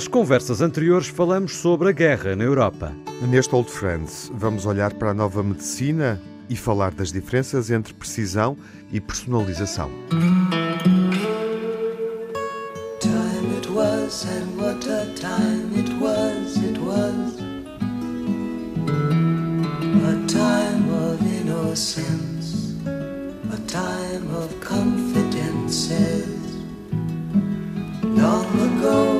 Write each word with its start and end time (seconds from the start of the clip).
Nas 0.00 0.08
conversas 0.08 0.62
anteriores 0.62 1.08
falamos 1.08 1.56
sobre 1.56 1.90
a 1.90 1.92
guerra 1.92 2.34
na 2.34 2.42
Europa. 2.42 2.90
Neste 3.20 3.54
Old 3.54 3.70
Friends, 3.70 4.32
vamos 4.34 4.64
olhar 4.64 4.94
para 4.94 5.10
a 5.10 5.14
nova 5.14 5.42
medicina 5.42 6.18
e 6.48 6.56
falar 6.56 6.90
das 6.90 7.12
diferenças 7.12 7.70
entre 7.70 7.92
precisão 7.92 8.56
e 8.90 8.98
personalização. 8.98 9.90
Time 12.98 13.58
it 13.58 13.68
was 13.68 14.24
and 14.24 14.56
what 14.56 14.88
a 14.88 15.04
time 15.16 15.68
it 15.78 15.92
was, 16.00 16.56
it 16.56 16.78
was 16.80 17.38
A 20.08 20.16
time 20.26 20.88
of 20.94 21.22
innocence, 21.22 22.74
a 22.86 23.58
time 23.66 24.34
of 24.34 24.48
confidences 24.66 26.40
Long 28.02 28.46
ago 28.60 29.19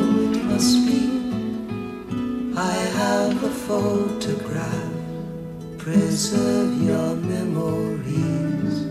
I 2.60 2.76
have 2.94 3.42
a 3.42 3.48
photograph 3.66 4.92
Preserve 5.78 6.82
your 6.82 7.16
memories. 7.16 8.84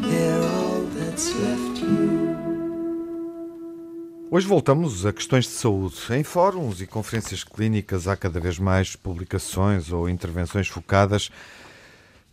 They're 0.00 0.42
all 0.42 0.86
that's 0.96 1.28
left 1.34 1.82
you. 1.82 2.34
Hoje 4.30 4.46
voltamos 4.46 5.04
a 5.04 5.12
questões 5.12 5.44
de 5.44 5.50
saúde. 5.50 5.96
Em 6.12 6.24
fóruns 6.24 6.80
e 6.80 6.86
conferências 6.86 7.44
clínicas 7.44 8.08
há 8.08 8.16
cada 8.16 8.40
vez 8.40 8.58
mais 8.58 8.96
publicações 8.96 9.92
ou 9.92 10.08
intervenções 10.08 10.68
focadas 10.68 11.30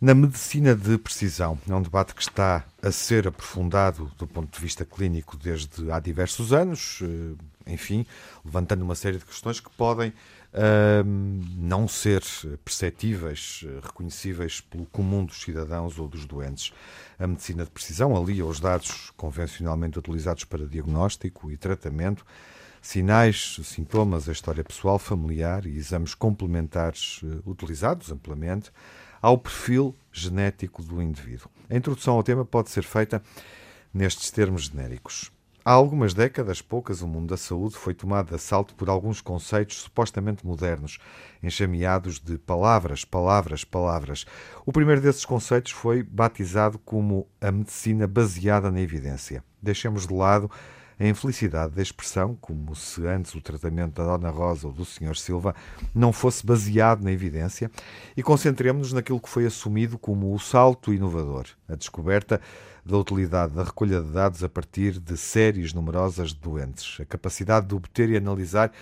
na 0.00 0.14
medicina 0.14 0.74
de 0.74 0.96
precisão. 0.96 1.58
É 1.68 1.74
um 1.74 1.82
debate 1.82 2.14
que 2.14 2.22
está 2.22 2.64
a 2.82 2.90
ser 2.90 3.28
aprofundado 3.28 4.10
do 4.16 4.26
ponto 4.26 4.50
de 4.50 4.60
vista 4.60 4.86
clínico 4.86 5.36
desde 5.36 5.92
há 5.92 6.00
diversos 6.00 6.50
anos, 6.50 7.00
eh, 7.02 7.72
enfim, 7.72 8.06
levantando 8.44 8.82
uma 8.82 8.94
série 8.94 9.18
de 9.18 9.24
questões 9.24 9.60
que 9.60 9.70
podem 9.70 10.12
não 11.56 11.88
ser 11.88 12.22
perceptíveis, 12.64 13.64
reconhecíveis 13.82 14.60
pelo 14.60 14.84
comum 14.86 15.24
dos 15.24 15.40
cidadãos 15.40 15.98
ou 15.98 16.06
dos 16.06 16.26
doentes. 16.26 16.72
A 17.18 17.26
medicina 17.26 17.64
de 17.64 17.70
precisão 17.70 18.16
alia 18.16 18.44
os 18.44 18.60
dados 18.60 19.10
convencionalmente 19.16 19.98
utilizados 19.98 20.44
para 20.44 20.66
diagnóstico 20.66 21.50
e 21.50 21.56
tratamento, 21.56 22.24
sinais, 22.82 23.60
sintomas, 23.62 24.28
a 24.28 24.32
história 24.32 24.64
pessoal, 24.64 24.98
familiar 24.98 25.64
e 25.66 25.76
exames 25.76 26.14
complementares 26.14 27.20
eh, 27.24 27.38
utilizados 27.46 28.10
amplamente 28.10 28.72
ao 29.22 29.38
perfil 29.38 29.96
genético 30.10 30.82
do 30.82 31.00
indivíduo. 31.00 31.48
A 31.70 31.76
introdução 31.76 32.14
ao 32.14 32.24
tema 32.24 32.44
pode 32.44 32.70
ser 32.70 32.82
feita 32.82 33.22
nestes 33.94 34.32
termos 34.32 34.64
genéricos. 34.64 35.30
Há 35.64 35.70
algumas 35.70 36.12
décadas, 36.12 36.60
poucas, 36.60 37.02
o 37.02 37.06
mundo 37.06 37.28
da 37.28 37.36
saúde 37.36 37.76
foi 37.76 37.94
tomado 37.94 38.30
de 38.30 38.34
assalto 38.34 38.74
por 38.74 38.88
alguns 38.88 39.20
conceitos 39.20 39.82
supostamente 39.82 40.44
modernos, 40.44 40.98
enxameados 41.40 42.18
de 42.18 42.36
palavras, 42.36 43.04
palavras, 43.04 43.62
palavras. 43.62 44.26
O 44.66 44.72
primeiro 44.72 45.00
desses 45.00 45.24
conceitos 45.24 45.70
foi 45.70 46.02
batizado 46.02 46.80
como 46.80 47.28
a 47.40 47.52
medicina 47.52 48.08
baseada 48.08 48.72
na 48.72 48.80
evidência. 48.80 49.44
Deixemos 49.62 50.04
de 50.04 50.12
lado 50.12 50.50
a 50.98 51.06
infelicidade 51.06 51.74
da 51.74 51.82
expressão, 51.82 52.36
como 52.40 52.74
se 52.74 53.06
antes 53.06 53.32
o 53.34 53.40
tratamento 53.40 53.94
da 53.94 54.04
Dona 54.04 54.30
Rosa 54.30 54.66
ou 54.66 54.72
do 54.72 54.84
Sr. 54.84 55.16
Silva 55.16 55.54
não 55.94 56.12
fosse 56.12 56.44
baseado 56.44 57.02
na 57.02 57.12
evidência, 57.12 57.70
e 58.16 58.22
concentremos-nos 58.22 58.92
naquilo 58.92 59.20
que 59.20 59.28
foi 59.28 59.46
assumido 59.46 59.96
como 59.96 60.34
o 60.34 60.40
salto 60.40 60.92
inovador, 60.92 61.46
a 61.68 61.76
descoberta 61.76 62.40
da 62.84 62.96
utilidade 62.96 63.54
da 63.54 63.64
recolha 63.64 64.00
de 64.00 64.10
dados 64.10 64.42
a 64.42 64.48
partir 64.48 64.98
de 64.98 65.16
séries 65.16 65.72
numerosas 65.72 66.30
de 66.30 66.40
doentes, 66.40 66.98
a 67.00 67.04
capacidade 67.04 67.66
de 67.66 67.74
obter 67.74 68.10
e 68.10 68.16
analisar 68.16 68.72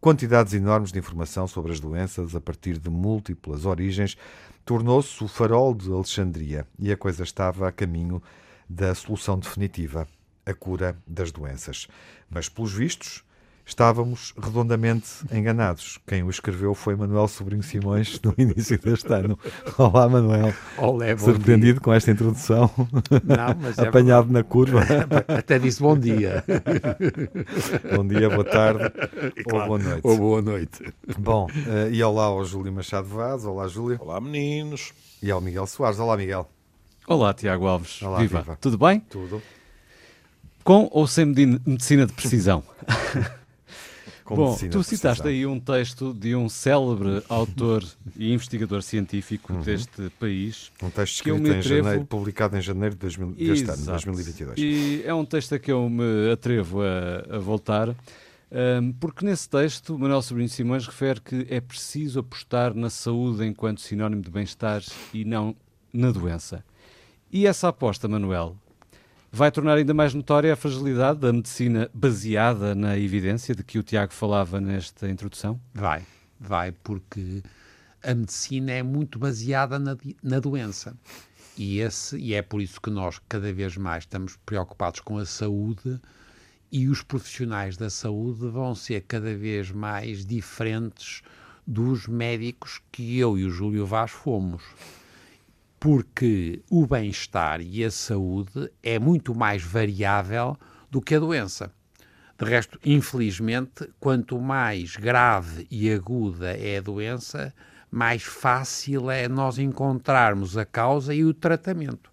quantidades 0.00 0.54
enormes 0.54 0.90
de 0.90 0.98
informação 0.98 1.46
sobre 1.46 1.72
as 1.72 1.80
doenças 1.80 2.34
a 2.34 2.40
partir 2.40 2.78
de 2.78 2.88
múltiplas 2.88 3.66
origens, 3.66 4.16
tornou-se 4.64 5.22
o 5.22 5.28
farol 5.28 5.74
de 5.74 5.92
Alexandria 5.92 6.66
e 6.78 6.90
a 6.90 6.96
coisa 6.96 7.22
estava 7.22 7.68
a 7.68 7.72
caminho 7.72 8.22
da 8.68 8.94
solução 8.94 9.38
definitiva, 9.38 10.08
a 10.46 10.54
cura 10.54 10.96
das 11.06 11.30
doenças. 11.30 11.86
Mas, 12.30 12.48
pelos 12.48 12.72
vistos, 12.72 13.22
estávamos 13.70 14.34
redondamente 14.36 15.08
enganados. 15.32 15.98
Quem 16.06 16.22
o 16.22 16.30
escreveu 16.30 16.74
foi 16.74 16.96
Manuel 16.96 17.28
Sobrinho 17.28 17.62
Simões 17.62 18.20
no 18.22 18.34
início 18.36 18.78
deste 18.78 19.12
ano. 19.12 19.38
Olá, 19.78 20.08
Manuel. 20.08 20.52
Olé, 20.76 21.16
Surpreendido 21.16 21.74
dia. 21.74 21.80
com 21.80 21.92
esta 21.92 22.10
introdução. 22.10 22.70
Não, 23.24 23.56
mas 23.60 23.78
é 23.78 23.88
Apanhado 23.88 24.28
é... 24.28 24.32
na 24.32 24.42
curva. 24.42 24.80
Até 25.28 25.58
disse 25.58 25.80
bom 25.80 25.96
dia. 25.96 26.44
bom 27.94 28.06
dia, 28.06 28.28
boa 28.28 28.44
tarde 28.44 28.90
claro. 29.48 29.62
ou 29.62 29.66
boa 29.66 29.78
noite. 29.78 30.00
Ou 30.02 30.16
boa 30.18 30.42
noite. 30.42 30.94
Bom, 31.18 31.46
uh, 31.46 31.92
e 31.92 32.02
olá 32.02 32.24
ao 32.24 32.44
Júlio 32.44 32.72
Machado 32.72 33.06
Vaz. 33.06 33.44
Olá, 33.44 33.68
Júlio. 33.68 33.98
Olá, 34.00 34.20
meninos. 34.20 34.92
E 35.22 35.30
ao 35.30 35.40
Miguel 35.40 35.66
Soares. 35.66 35.98
Olá, 36.00 36.16
Miguel. 36.16 36.48
Olá, 37.06 37.32
Tiago 37.32 37.66
Alves. 37.66 38.02
Olá, 38.02 38.18
viva. 38.18 38.40
viva. 38.40 38.58
Tudo 38.60 38.76
bem? 38.76 39.00
Tudo. 39.00 39.40
Com 40.64 40.88
ou 40.92 41.06
sem 41.06 41.24
medicina 41.24 42.06
de 42.06 42.12
precisão? 42.12 42.62
Bom, 44.36 44.56
tu 44.70 44.82
citaste 44.82 45.26
aí 45.26 45.44
um 45.44 45.58
texto 45.58 46.14
de 46.14 46.34
um 46.36 46.48
célebre 46.48 47.22
autor 47.28 47.84
e 48.16 48.32
investigador 48.32 48.82
científico 48.82 49.52
uhum. 49.52 49.60
deste 49.60 50.08
país. 50.18 50.70
Um 50.82 50.90
texto 50.90 51.14
escrito 51.16 51.38
em 51.38 51.58
atrevo... 51.58 51.62
janeiro, 51.62 52.04
publicado 52.06 52.56
em 52.56 52.60
janeiro 52.60 52.94
de 52.94 53.00
2000, 53.00 53.32
deste 53.32 53.70
ano, 53.70 53.84
2022. 53.84 54.58
E 54.58 55.02
é 55.04 55.12
um 55.12 55.24
texto 55.24 55.54
a 55.54 55.58
que 55.58 55.72
eu 55.72 55.88
me 55.88 56.30
atrevo 56.32 56.80
a, 56.82 57.36
a 57.36 57.38
voltar, 57.38 57.88
um, 57.90 58.92
porque 58.92 59.24
nesse 59.24 59.48
texto 59.48 59.98
Manuel 59.98 60.22
Sobrinho 60.22 60.48
Simões 60.48 60.86
refere 60.86 61.20
que 61.20 61.46
é 61.48 61.60
preciso 61.60 62.20
apostar 62.20 62.74
na 62.74 62.90
saúde 62.90 63.44
enquanto 63.44 63.80
sinónimo 63.80 64.22
de 64.22 64.30
bem-estar 64.30 64.82
e 65.12 65.24
não 65.24 65.54
na 65.92 66.10
doença. 66.10 66.64
E 67.32 67.46
essa 67.46 67.68
aposta, 67.68 68.08
Manuel, 68.08 68.56
vai 69.30 69.50
tornar 69.50 69.76
ainda 69.76 69.94
mais 69.94 70.12
notória 70.12 70.52
a 70.52 70.56
fragilidade 70.56 71.20
da 71.20 71.32
medicina 71.32 71.90
baseada 71.94 72.74
na 72.74 72.98
evidência 72.98 73.54
de 73.54 73.62
que 73.62 73.78
o 73.78 73.82
Tiago 73.82 74.12
falava 74.12 74.60
nesta 74.60 75.08
introdução? 75.08 75.60
Vai, 75.72 76.02
vai, 76.38 76.72
porque 76.72 77.42
a 78.02 78.14
medicina 78.14 78.72
é 78.72 78.82
muito 78.82 79.18
baseada 79.18 79.78
na, 79.78 79.96
na 80.22 80.40
doença. 80.40 80.96
E, 81.56 81.80
esse, 81.80 82.16
e 82.16 82.34
é 82.34 82.42
por 82.42 82.60
isso 82.60 82.80
que 82.80 82.90
nós 82.90 83.20
cada 83.28 83.52
vez 83.52 83.76
mais 83.76 84.04
estamos 84.04 84.36
preocupados 84.46 85.00
com 85.00 85.18
a 85.18 85.26
saúde 85.26 86.00
e 86.72 86.88
os 86.88 87.02
profissionais 87.02 87.76
da 87.76 87.90
saúde 87.90 88.48
vão 88.48 88.74
ser 88.74 89.02
cada 89.02 89.34
vez 89.36 89.70
mais 89.70 90.24
diferentes 90.24 91.22
dos 91.66 92.06
médicos 92.06 92.80
que 92.90 93.18
eu 93.18 93.36
e 93.36 93.44
o 93.44 93.50
Júlio 93.50 93.84
Vaz 93.84 94.10
fomos 94.10 94.62
porque 95.80 96.62
o 96.70 96.86
bem-estar 96.86 97.62
e 97.62 97.82
a 97.82 97.90
saúde 97.90 98.70
é 98.82 98.98
muito 98.98 99.34
mais 99.34 99.62
variável 99.62 100.54
do 100.90 101.00
que 101.00 101.14
a 101.14 101.18
doença. 101.18 101.72
De 102.38 102.44
resto, 102.44 102.78
infelizmente, 102.84 103.88
quanto 103.98 104.38
mais 104.38 104.94
grave 104.94 105.66
e 105.70 105.90
aguda 105.90 106.52
é 106.52 106.78
a 106.78 106.80
doença, 106.82 107.54
mais 107.90 108.22
fácil 108.22 109.10
é 109.10 109.26
nós 109.26 109.58
encontrarmos 109.58 110.56
a 110.58 110.66
causa 110.66 111.14
e 111.14 111.24
o 111.24 111.32
tratamento. 111.32 112.10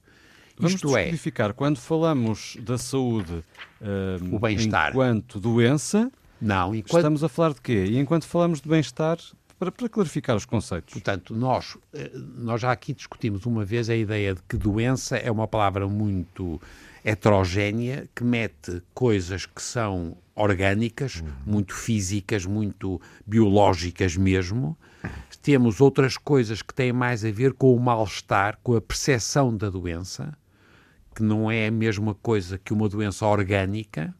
Vamos 0.57 0.75
Isto 0.75 0.97
é, 0.97 1.11
quando 1.55 1.77
falamos 1.77 2.57
da 2.61 2.77
saúde 2.77 3.43
uh, 3.81 4.35
o 4.35 4.39
bem-estar 4.39 4.89
enquanto 4.89 5.39
doença, 5.39 6.11
não, 6.41 6.73
enquanto... 6.73 6.97
estamos 6.97 7.23
a 7.23 7.29
falar 7.29 7.53
de 7.53 7.61
quê? 7.61 7.85
E 7.85 7.99
enquanto 7.99 8.25
falamos 8.25 8.59
de 8.59 8.67
bem-estar, 8.67 9.17
para, 9.59 9.71
para 9.71 9.89
clarificar 9.89 10.35
os 10.35 10.45
conceitos. 10.45 10.93
Portanto, 10.93 11.35
nós, 11.35 11.77
eh, 11.93 12.11
nós 12.13 12.61
já 12.61 12.71
aqui 12.71 12.93
discutimos 12.93 13.45
uma 13.45 13.65
vez 13.65 13.89
a 13.89 13.95
ideia 13.95 14.35
de 14.35 14.41
que 14.43 14.55
doença 14.57 15.17
é 15.17 15.31
uma 15.31 15.47
palavra 15.47 15.87
muito 15.87 16.61
heterogénea 17.03 18.07
que 18.13 18.23
mete 18.23 18.81
coisas 18.93 19.45
que 19.45 19.61
são 19.61 20.17
orgânicas, 20.35 21.15
uhum. 21.15 21.27
muito 21.45 21.73
físicas, 21.73 22.45
muito 22.45 23.01
biológicas 23.25 24.15
mesmo. 24.15 24.77
Temos 25.41 25.79
outras 25.79 26.17
coisas 26.17 26.61
que 26.61 26.73
têm 26.73 26.91
mais 26.91 27.23
a 27.23 27.31
ver 27.31 27.53
com 27.53 27.73
o 27.73 27.79
mal-estar, 27.79 28.59
com 28.61 28.75
a 28.75 28.81
percepção 28.81 29.55
da 29.55 29.69
doença, 29.69 30.37
que 31.15 31.23
não 31.23 31.49
é 31.49 31.67
a 31.67 31.71
mesma 31.71 32.13
coisa 32.13 32.57
que 32.57 32.73
uma 32.73 32.89
doença 32.89 33.25
orgânica. 33.25 34.13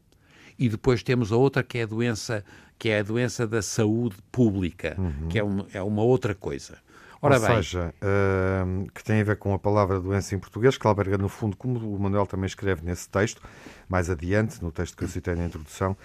E 0.58 0.70
depois 0.70 1.04
temos 1.04 1.32
a 1.32 1.36
outra 1.36 1.62
que 1.62 1.78
é 1.78 1.84
a 1.84 1.86
doença 1.86 2.44
que 2.78 2.90
é 2.90 3.00
a 3.00 3.04
doença 3.04 3.48
da 3.48 3.62
saúde 3.62 4.18
pública, 4.32 4.96
uhum. 4.98 5.28
que 5.30 5.40
é 5.40 5.44
uma, 5.44 5.68
é 5.74 5.82
uma 5.82 6.04
outra 6.04 6.36
coisa. 6.36 6.78
Ora 7.22 7.40
Ou 7.40 7.48
bem, 7.48 7.56
seja, 7.56 7.94
uh, 7.98 8.92
que 8.92 9.04
tem 9.04 9.22
a 9.22 9.24
ver 9.24 9.38
com 9.38 9.54
a 9.54 9.58
palavra 9.58 10.00
doença 10.00 10.36
em 10.36 10.40
português, 10.40 10.78
que 10.78 10.86
alberga, 10.86 11.18
no 11.18 11.28
fundo, 11.28 11.58
como 11.58 11.80
o 11.80 12.00
Manuel 12.00 12.28
também 12.28 12.46
escreve 12.46 12.86
nesse 12.86 13.10
texto, 13.10 13.42
mais 13.90 14.10
adiante, 14.10 14.62
no 14.62 14.72
texto 14.72 14.96
que 14.96 15.04
eu 15.04 15.08
citei 15.08 15.34
na 15.34 15.46
introdução, 15.46 15.98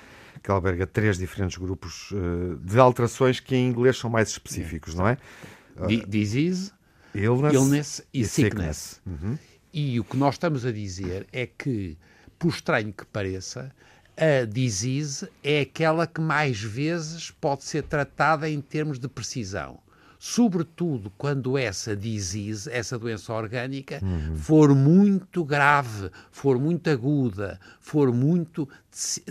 que 0.42 0.50
alberga 0.50 0.86
três 0.86 1.18
diferentes 1.18 1.58
grupos 1.58 2.10
uh, 2.12 2.56
de 2.56 2.78
alterações 2.78 3.40
que 3.40 3.54
em 3.54 3.68
inglês 3.68 3.98
são 3.98 4.08
mais 4.08 4.30
específicos, 4.30 4.94
não 4.94 5.06
é? 5.06 5.18
D 5.86 6.04
disease, 6.06 6.72
illness, 7.14 7.54
illness 7.54 8.06
e, 8.12 8.22
e 8.22 8.24
sickness. 8.24 8.76
sickness. 8.76 9.00
Uhum. 9.06 9.38
E 9.72 10.00
o 10.00 10.04
que 10.04 10.16
nós 10.16 10.34
estamos 10.34 10.64
a 10.64 10.72
dizer 10.72 11.26
é 11.32 11.46
que, 11.46 11.96
por 12.38 12.48
estranho 12.48 12.92
que 12.92 13.04
pareça, 13.06 13.70
a 14.16 14.44
disease 14.44 15.28
é 15.42 15.60
aquela 15.60 16.06
que 16.06 16.20
mais 16.20 16.60
vezes 16.60 17.30
pode 17.30 17.64
ser 17.64 17.82
tratada 17.82 18.48
em 18.48 18.60
termos 18.60 18.98
de 18.98 19.08
precisão. 19.08 19.78
Sobretudo 20.18 21.10
quando 21.18 21.58
essa 21.58 21.96
disease, 21.96 22.70
essa 22.70 22.96
doença 22.96 23.32
orgânica, 23.32 24.00
uhum. 24.02 24.36
for 24.36 24.72
muito 24.74 25.44
grave, 25.44 26.10
for 26.30 26.60
muito 26.60 26.88
aguda, 26.88 27.58
for 27.80 28.12
muito 28.12 28.68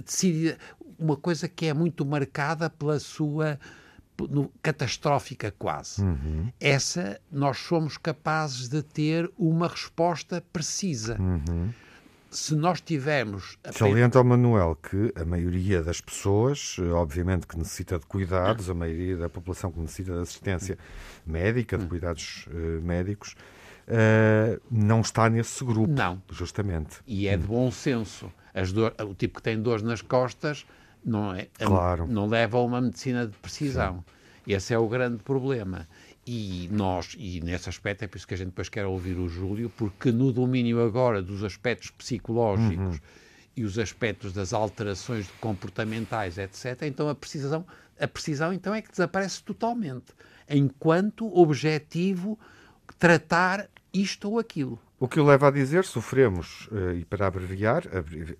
decidida, 0.06 0.58
uma 1.00 1.16
coisa 1.16 1.48
que 1.48 1.68
é 1.68 1.74
muito 1.74 2.06
marcada 2.06 2.70
pela 2.70 3.00
sua 3.00 3.58
no, 4.20 4.52
catastrófica 4.62 5.54
quase. 5.58 6.02
Uhum. 6.02 6.52
Essa 6.60 7.22
nós 7.32 7.58
somos 7.58 7.98
capazes 7.98 8.68
de 8.68 8.84
ter 8.84 9.32
uma 9.38 9.70
resposta 9.70 10.44
precisa. 10.52 11.18
Uhum 11.20 11.70
se 12.32 12.56
nós 12.56 12.80
tivermos. 12.80 13.58
Salienta 13.72 14.18
ao 14.18 14.24
Manuel 14.24 14.78
que 14.82 15.12
a 15.20 15.26
maioria 15.26 15.84
das 15.84 16.00
pessoas, 16.00 16.78
obviamente 16.94 17.46
que 17.46 17.58
necessita 17.58 18.00
de 18.00 18.06
cuidados, 18.06 18.70
a 18.70 18.74
maioria 18.74 19.18
da 19.18 19.30
população 19.30 19.72
que 19.72 19.80
necessita 19.80 20.14
de 20.14 20.20
assistência 20.22 20.78
médica, 21.26 21.78
de 21.78 21.86
cuidados 21.86 22.48
uh, 22.48 22.82
médicos, 22.82 23.36
uh, 23.88 24.62
não 24.72 25.02
está 25.02 25.30
nesse 25.30 25.64
grupo. 25.64 25.92
Não. 25.92 26.22
Justamente. 26.32 27.02
E 27.06 27.28
é 27.28 27.36
de 27.36 27.46
bom 27.46 27.70
senso. 27.70 28.32
Dor, 28.74 28.96
o 29.00 29.14
tipo 29.14 29.38
que 29.38 29.44
tem 29.44 29.62
dores 29.62 29.84
nas 29.84 30.02
costas 30.02 30.66
não, 31.04 31.34
é, 31.34 31.48
claro. 31.58 32.08
não 32.08 32.28
leva 32.28 32.58
a 32.58 32.62
uma 32.62 32.80
medicina 32.80 33.28
de 33.28 33.38
precisão. 33.38 34.04
Sim. 34.46 34.54
Esse 34.54 34.74
é 34.74 34.78
o 34.78 34.88
grande 34.88 35.22
problema. 35.22 35.88
E 36.26 36.70
nós, 36.72 37.16
e 37.18 37.42
nesse 37.42 37.68
aspecto 37.68 38.04
é 38.04 38.08
por 38.08 38.18
isso 38.18 38.28
que 38.28 38.36
a 38.36 38.38
gente 38.38 38.50
depois 38.50 38.70
quer 38.70 38.86
ouvir 38.86 39.18
o 39.18 39.28
Júlio, 39.28 39.72
porque 39.76 40.12
no 40.12 40.32
domínio 40.32 40.84
agora 40.84 41.22
dos 41.22 41.44
aspectos 41.44 41.90
psicológicos 41.90 42.96
uhum. 42.96 43.02
e 43.58 43.64
os 43.64 43.80
aspectos 43.80 44.32
das 44.32 44.54
alterações 44.54 45.28
comportamentais, 45.40 46.38
etc., 46.38 46.84
então 46.84 47.10
a 47.10 47.16
precisão, 47.16 47.66
a 48.00 48.08
precisão 48.08 48.54
então 48.54 48.74
é 48.74 48.84
que 48.84 48.92
desaparece 48.92 49.42
totalmente, 49.42 50.14
enquanto 50.48 51.26
objetivo 51.36 52.38
tratar 53.00 53.68
isto 53.92 54.30
ou 54.30 54.40
aquilo. 54.40 54.80
O 55.00 55.08
que 55.08 55.20
o 55.20 55.26
leva 55.26 55.48
a 55.48 55.52
dizer, 55.52 55.84
sofremos, 55.86 56.70
eh, 56.72 56.98
e 56.98 57.06
para 57.06 57.26
abreviar, 57.26 57.84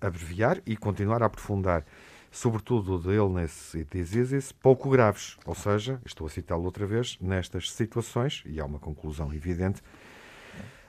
abreviar 0.00 0.62
e 0.64 0.76
continuar 0.76 1.20
a 1.20 1.26
aprofundar 1.26 1.84
sobretudo 2.32 2.98
de 2.98 3.14
illness 3.14 3.74
e 3.74 3.84
diseases, 3.84 4.50
pouco 4.50 4.88
graves. 4.88 5.36
Ou 5.44 5.54
seja, 5.54 6.00
estou 6.04 6.26
a 6.26 6.30
citá-lo 6.30 6.64
outra 6.64 6.86
vez, 6.86 7.18
nestas 7.20 7.70
situações, 7.70 8.42
e 8.46 8.58
há 8.58 8.64
uma 8.64 8.78
conclusão 8.78 9.32
evidente, 9.32 9.82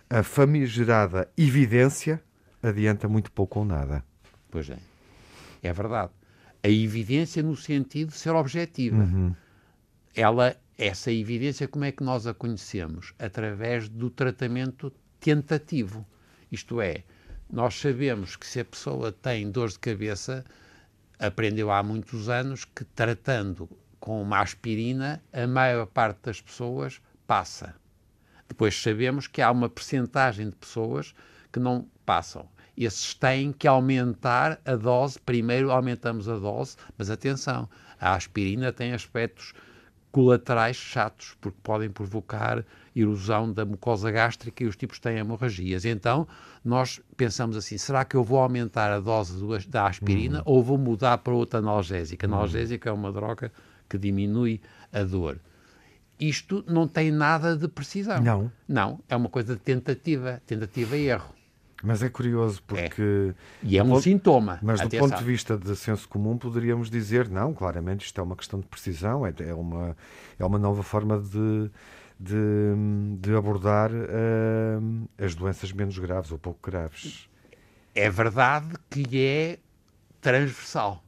a 0.10 0.24
famigerada 0.24 1.30
evidência 1.38 2.24
adianta 2.62 3.08
muito 3.10 3.32
pouco 3.32 3.60
ou 3.60 3.66
nada. 3.66 4.04
Pois 4.50 4.70
é. 4.70 4.78
É 5.62 5.74
verdade. 5.74 6.12
A 6.64 6.70
evidência 6.70 7.44
no 7.44 7.58
sentido 7.58 8.10
de 8.10 8.18
ser 8.18 8.32
objetiva. 8.32 8.98
Uhum. 9.04 9.36
Ela, 10.16 10.56
essa 10.78 11.12
evidência, 11.12 11.68
como 11.68 11.84
é 11.84 11.92
que 11.92 12.04
nós 12.04 12.26
a 12.26 12.34
conhecemos? 12.34 13.14
Através 13.20 13.90
do 13.90 14.10
tratamento 14.10 14.94
tentativo. 15.20 16.06
Isto 16.50 16.80
é, 16.80 17.04
nós 17.52 17.80
sabemos 17.80 18.36
que 18.36 18.46
se 18.46 18.62
a 18.62 18.66
pessoa 18.66 19.12
tem 19.12 19.50
dor 19.52 19.70
de 19.70 19.80
cabeça, 19.80 20.46
aprendeu 21.24 21.72
há 21.72 21.82
muitos 21.82 22.28
anos 22.28 22.66
que 22.66 22.84
tratando 22.84 23.70
com 23.98 24.22
uma 24.22 24.42
aspirina, 24.42 25.24
a 25.32 25.48
maior 25.48 25.86
parte 25.86 26.20
das 26.24 26.42
pessoas 26.42 27.02
passa. 27.26 27.74
Depois 28.48 28.76
sabemos 28.76 29.26
que 29.26 29.42
há 29.42 29.50
uma 29.50 29.70
percentagem 29.70 30.50
de 30.50 30.56
pessoas 30.56 31.16
que 31.52 31.60
não 31.60 31.88
passam. 32.06 32.50
Esses 32.76 33.14
têm 33.14 33.54
que 33.54 33.68
aumentar 33.68 34.60
a 34.66 34.76
dose. 34.76 35.18
Primeiro 35.20 35.72
aumentamos 35.72 36.28
a 36.28 36.38
dose, 36.38 36.76
mas 36.98 37.10
atenção, 37.10 37.70
a 38.00 38.14
aspirina 38.16 38.74
tem 38.74 38.94
aspectos 38.94 39.54
colaterais 40.14 40.76
chatos, 40.76 41.36
porque 41.42 41.58
podem 41.64 41.90
provocar 41.90 42.64
erosão 42.96 43.52
da 43.52 43.66
mucosa 43.66 44.12
gástrica 44.12 44.64
e 44.64 44.68
os 44.68 44.76
tipos 44.76 45.00
têm 45.00 45.18
hemorragias. 45.18 45.86
Então, 45.86 46.28
nós 46.64 47.02
pensamos 47.18 47.58
assim: 47.58 47.80
será 47.80 48.06
que 48.06 48.16
eu 48.16 48.24
vou 48.24 48.38
aumentar 48.38 48.92
a 48.92 49.00
dose 49.00 49.40
do, 49.40 49.58
da 49.68 49.88
aspirina 49.88 50.38
uhum. 50.40 50.44
ou 50.46 50.64
vou 50.64 50.78
mudar 50.78 51.18
para 51.18 51.34
outra 51.34 51.60
analgésica? 51.60 52.28
Uhum. 52.28 52.36
analgésica 52.36 52.92
é 52.92 52.94
uma 52.94 53.12
droga 53.12 53.52
que 53.90 53.98
diminui 53.98 54.62
a 54.94 55.04
dor. 55.04 55.40
Isto 56.20 56.64
não 56.68 56.88
tem 56.88 57.12
nada 57.12 57.58
de 57.58 57.68
precisão. 57.68 58.22
Não. 58.22 58.52
Não, 58.68 59.00
é 59.10 59.16
uma 59.16 59.30
coisa 59.30 59.56
de 59.56 59.62
tentativa, 59.62 60.40
tentativa 60.46 60.96
e 60.96 61.08
erro. 61.08 61.34
Mas 61.84 62.02
é 62.02 62.10
curioso 62.10 62.64
porque. 62.66 63.02
É. 63.02 63.36
E 63.62 63.78
é 63.78 63.84
um 63.84 63.90
ponto, 63.90 64.02
sintoma. 64.02 64.58
Mas 64.64 64.80
do 64.80 64.90
ponto 64.90 65.18
de 65.18 65.24
vista 65.26 65.58
de 65.58 65.76
senso 65.76 66.08
comum, 66.08 66.38
poderíamos 66.38 66.90
dizer: 66.90 67.30
não, 67.30 67.54
claramente 67.54 68.06
isto 68.06 68.22
é 68.22 68.24
uma 68.24 68.38
questão 68.38 68.62
de 68.62 68.66
precisão, 68.68 69.28
é, 69.28 69.34
é 69.40 69.54
uma, 69.54 69.98
é 70.40 70.46
uma 70.46 70.58
nova 70.58 70.82
forma 70.82 71.20
de, 71.20 71.70
de, 72.18 73.18
de 73.20 73.36
abordar 73.36 73.92
uh, 73.92 75.10
as 75.18 75.36
doenças 75.36 75.74
menos 75.74 76.00
graves 76.00 76.32
ou 76.32 76.40
pouco 76.40 76.72
graves. 76.72 77.30
É 77.94 78.10
verdade 78.10 78.76
que 78.90 79.22
é 79.22 79.60
transversal. 80.22 81.04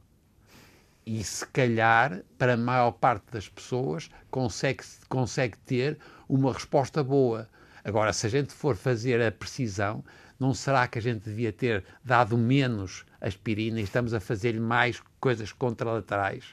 E 1.06 1.24
se 1.24 1.46
calhar, 1.46 2.22
para 2.36 2.52
a 2.52 2.56
maior 2.56 2.90
parte 2.90 3.24
das 3.32 3.48
pessoas, 3.48 4.10
consegue, 4.30 4.84
consegue 5.08 5.56
ter 5.58 5.98
uma 6.28 6.52
resposta 6.52 7.02
boa. 7.02 7.48
Agora, 7.82 8.12
se 8.12 8.26
a 8.26 8.28
gente 8.28 8.52
for 8.52 8.76
fazer 8.76 9.22
a 9.22 9.30
precisão, 9.30 10.04
não 10.38 10.52
será 10.52 10.86
que 10.86 10.98
a 10.98 11.02
gente 11.02 11.24
devia 11.24 11.52
ter 11.52 11.84
dado 12.04 12.36
menos 12.36 13.04
aspirina 13.20 13.80
e 13.80 13.84
estamos 13.84 14.12
a 14.12 14.20
fazer 14.20 14.58
mais 14.60 15.02
coisas 15.18 15.52
contralaterais 15.52 16.44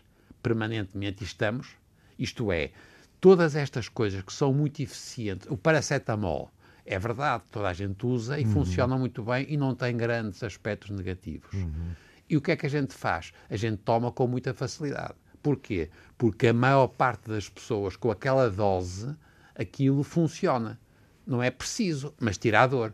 permanentemente? 0.41 1.23
E 1.23 1.27
estamos. 1.27 1.69
Isto 2.17 2.51
é, 2.51 2.71
todas 3.19 3.55
estas 3.55 3.89
coisas 3.89 4.21
que 4.21 4.33
são 4.33 4.53
muito 4.53 4.81
eficientes, 4.81 5.47
o 5.49 5.57
paracetamol, 5.57 6.51
é 6.85 6.99
verdade, 6.99 7.43
toda 7.51 7.69
a 7.69 7.73
gente 7.73 8.05
usa 8.05 8.39
e 8.39 8.43
uhum. 8.43 8.51
funciona 8.51 8.97
muito 8.97 9.23
bem 9.23 9.45
e 9.49 9.57
não 9.57 9.73
tem 9.73 9.95
grandes 9.95 10.43
aspectos 10.43 10.89
negativos. 10.89 11.51
Uhum. 11.53 11.91
E 12.29 12.37
o 12.37 12.41
que 12.41 12.51
é 12.51 12.55
que 12.55 12.65
a 12.65 12.69
gente 12.69 12.93
faz? 12.93 13.33
A 13.49 13.55
gente 13.55 13.77
toma 13.77 14.11
com 14.11 14.27
muita 14.27 14.53
facilidade. 14.53 15.15
Porquê? 15.41 15.89
Porque 16.17 16.47
a 16.47 16.53
maior 16.53 16.87
parte 16.87 17.29
das 17.29 17.49
pessoas, 17.49 17.95
com 17.95 18.09
aquela 18.09 18.49
dose, 18.49 19.13
aquilo 19.55 20.03
funciona. 20.03 20.79
Não 21.25 21.41
é 21.41 21.51
preciso, 21.51 22.13
mas 22.19 22.37
tira 22.37 22.61
a 22.61 22.67
dor 22.67 22.93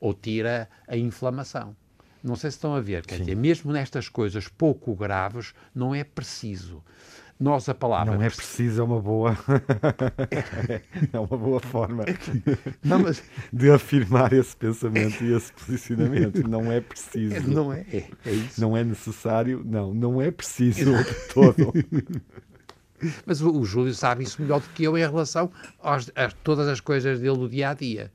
ou 0.00 0.14
tira 0.14 0.68
a 0.86 0.96
inflamação. 0.96 1.76
Não 2.22 2.34
sei 2.34 2.50
se 2.50 2.56
estão 2.56 2.74
a 2.74 2.80
ver, 2.80 3.06
quer 3.06 3.20
dizer, 3.20 3.36
mesmo 3.36 3.72
nestas 3.72 4.08
coisas 4.08 4.48
pouco 4.48 4.94
graves, 4.94 5.54
não 5.74 5.94
é 5.94 6.02
preciso. 6.02 6.82
Nós 7.38 7.68
a 7.68 7.74
palavra. 7.74 8.16
Não 8.16 8.22
é 8.22 8.28
preciso, 8.28 8.80
é 8.80 8.84
uma 8.84 9.00
boa. 9.00 9.38
é 11.12 11.18
uma 11.18 11.38
boa 11.38 11.60
forma 11.60 12.04
não, 12.82 12.98
mas... 12.98 13.22
de 13.52 13.70
afirmar 13.70 14.32
esse 14.32 14.56
pensamento 14.56 15.22
e 15.22 15.32
esse 15.32 15.52
posicionamento. 15.52 16.48
Não 16.48 16.72
é 16.72 16.80
preciso. 16.80 17.48
Não 17.48 17.72
é. 17.72 17.86
é, 17.92 18.10
é 18.26 18.32
isso. 18.32 18.60
Não 18.60 18.76
é 18.76 18.82
necessário. 18.82 19.62
Não, 19.64 19.94
não 19.94 20.20
é 20.20 20.32
preciso 20.32 20.92
de 20.96 21.14
todo. 21.32 21.72
Mas 23.24 23.40
o, 23.40 23.52
o 23.52 23.64
Júlio 23.64 23.94
sabe 23.94 24.24
isso 24.24 24.42
melhor 24.42 24.60
do 24.60 24.68
que 24.70 24.82
eu 24.82 24.98
em 24.98 25.02
relação 25.02 25.52
aos, 25.78 26.10
a 26.16 26.28
todas 26.42 26.66
as 26.66 26.80
coisas 26.80 27.20
dele 27.20 27.36
do 27.36 27.48
dia 27.48 27.70
a 27.70 27.74
dia. 27.74 28.10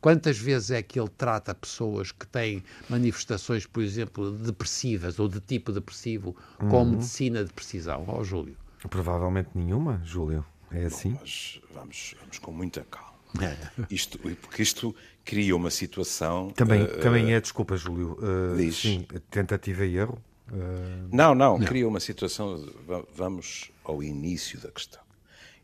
Quantas 0.00 0.38
vezes 0.38 0.70
é 0.70 0.82
que 0.82 0.98
ele 0.98 1.10
trata 1.10 1.54
pessoas 1.54 2.10
que 2.10 2.26
têm 2.26 2.62
manifestações, 2.88 3.66
por 3.66 3.82
exemplo, 3.82 4.32
depressivas 4.32 5.18
ou 5.18 5.28
de 5.28 5.40
tipo 5.40 5.72
depressivo 5.72 6.34
com 6.58 6.82
uhum. 6.82 6.90
medicina 6.92 7.44
de 7.44 7.52
precisão? 7.52 8.04
Ó, 8.08 8.20
oh, 8.20 8.24
Júlio. 8.24 8.56
Provavelmente 8.88 9.50
nenhuma, 9.54 10.00
Júlio. 10.04 10.44
É 10.72 10.84
assim? 10.84 11.12
Bom, 11.12 11.18
mas 11.20 11.60
vamos, 11.74 12.14
vamos 12.20 12.38
com 12.38 12.52
muita 12.52 12.84
calma. 12.90 13.10
É. 13.40 13.56
Isto, 13.94 14.18
porque 14.18 14.62
isto 14.62 14.94
cria 15.24 15.54
uma 15.54 15.70
situação. 15.70 16.50
Também, 16.50 16.82
uh, 16.82 17.00
também 17.00 17.32
é, 17.32 17.40
desculpa, 17.40 17.76
Júlio. 17.76 18.18
Uh, 18.20 18.56
diz. 18.56 18.76
Sim, 18.76 19.06
tentativa 19.30 19.84
e 19.84 19.96
erro. 19.96 20.20
Uh... 20.50 21.08
Não, 21.12 21.34
não, 21.34 21.58
não, 21.58 21.66
cria 21.66 21.86
uma 21.86 22.00
situação. 22.00 22.66
Vamos 23.14 23.70
ao 23.84 24.02
início 24.02 24.58
da 24.60 24.70
questão. 24.70 25.00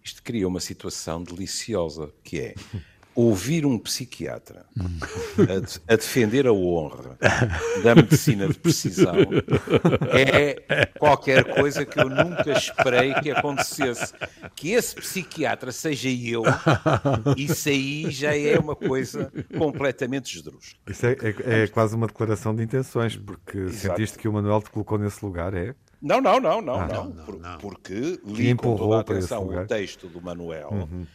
Isto 0.05 0.23
cria 0.23 0.47
uma 0.47 0.61
situação 0.61 1.23
deliciosa, 1.23 2.12
que 2.23 2.38
é 2.38 2.55
ouvir 3.17 3.65
um 3.65 3.79
psiquiatra 3.79 4.67
a, 4.79 5.93
a, 5.95 5.97
defender 5.97 6.47
a 6.47 6.53
honra 6.53 7.17
da 7.83 7.95
medicina 7.95 8.47
de 8.47 8.59
precisão 8.59 9.15
é 10.13 10.87
qualquer 10.99 11.45
coisa 11.55 11.87
que 11.87 11.99
eu 11.99 12.11
nunca 12.11 12.53
esperei 12.53 13.15
que 13.15 13.31
acontecesse. 13.31 14.13
Que 14.55 14.73
esse 14.73 14.95
psiquiatra 14.95 15.73
seja 15.73 16.11
eu, 16.11 16.43
isso 17.39 17.71
aí 17.71 18.11
já 18.11 18.37
é 18.37 18.59
uma 18.59 18.77
coisa 18.77 19.33
completamente 19.57 20.37
esdrúxula. 20.37 20.79
Isso 20.87 21.07
é, 21.07 21.13
é, 21.13 21.63
é, 21.63 21.67
quase 21.69 21.97
uma 21.97 22.07
declaração 22.07 22.55
de 22.55 22.63
intenções, 22.63 23.17
porque 23.17 23.59
Exato. 23.59 23.97
sentiste 23.97 24.19
que 24.19 24.29
o 24.29 24.33
Manuel 24.33 24.61
te 24.61 24.71
colocou 24.71 24.99
nesse 24.99 25.25
lugar, 25.25 25.55
é? 25.55 25.75
Não, 26.03 26.21
não, 26.21 26.39
não, 26.39 26.61
não, 26.61 26.75
ah, 26.75 26.87
não, 26.87 27.09
não, 27.09 27.39
não, 27.39 27.59
Porque 27.59 28.21
li 28.27 28.55
com 28.55 28.77
toda 28.77 28.99
a 28.99 29.01
atenção 29.01 29.49
o 29.49 29.67
texto 29.67 30.07
do 30.09 30.21
Manuel. 30.21 30.69
Uhum 30.71 31.07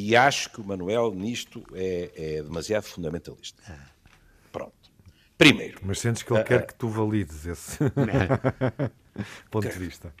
e 0.00 0.14
acho 0.14 0.50
que 0.50 0.60
o 0.60 0.64
Manuel 0.64 1.12
nisto 1.12 1.60
é, 1.72 2.12
é 2.14 2.42
demasiado 2.44 2.84
fundamentalista. 2.84 3.60
Ah. 3.68 3.84
Pronto. 4.52 4.72
Primeiro. 5.36 5.80
Mas 5.82 5.98
sentes 5.98 6.22
que 6.22 6.32
ele 6.32 6.40
uh, 6.40 6.44
quer 6.44 6.64
que 6.68 6.74
tu 6.76 6.88
valides 6.88 7.44
esse 7.44 7.78
ponto 9.50 9.68
de 9.68 9.76
vista. 9.76 10.14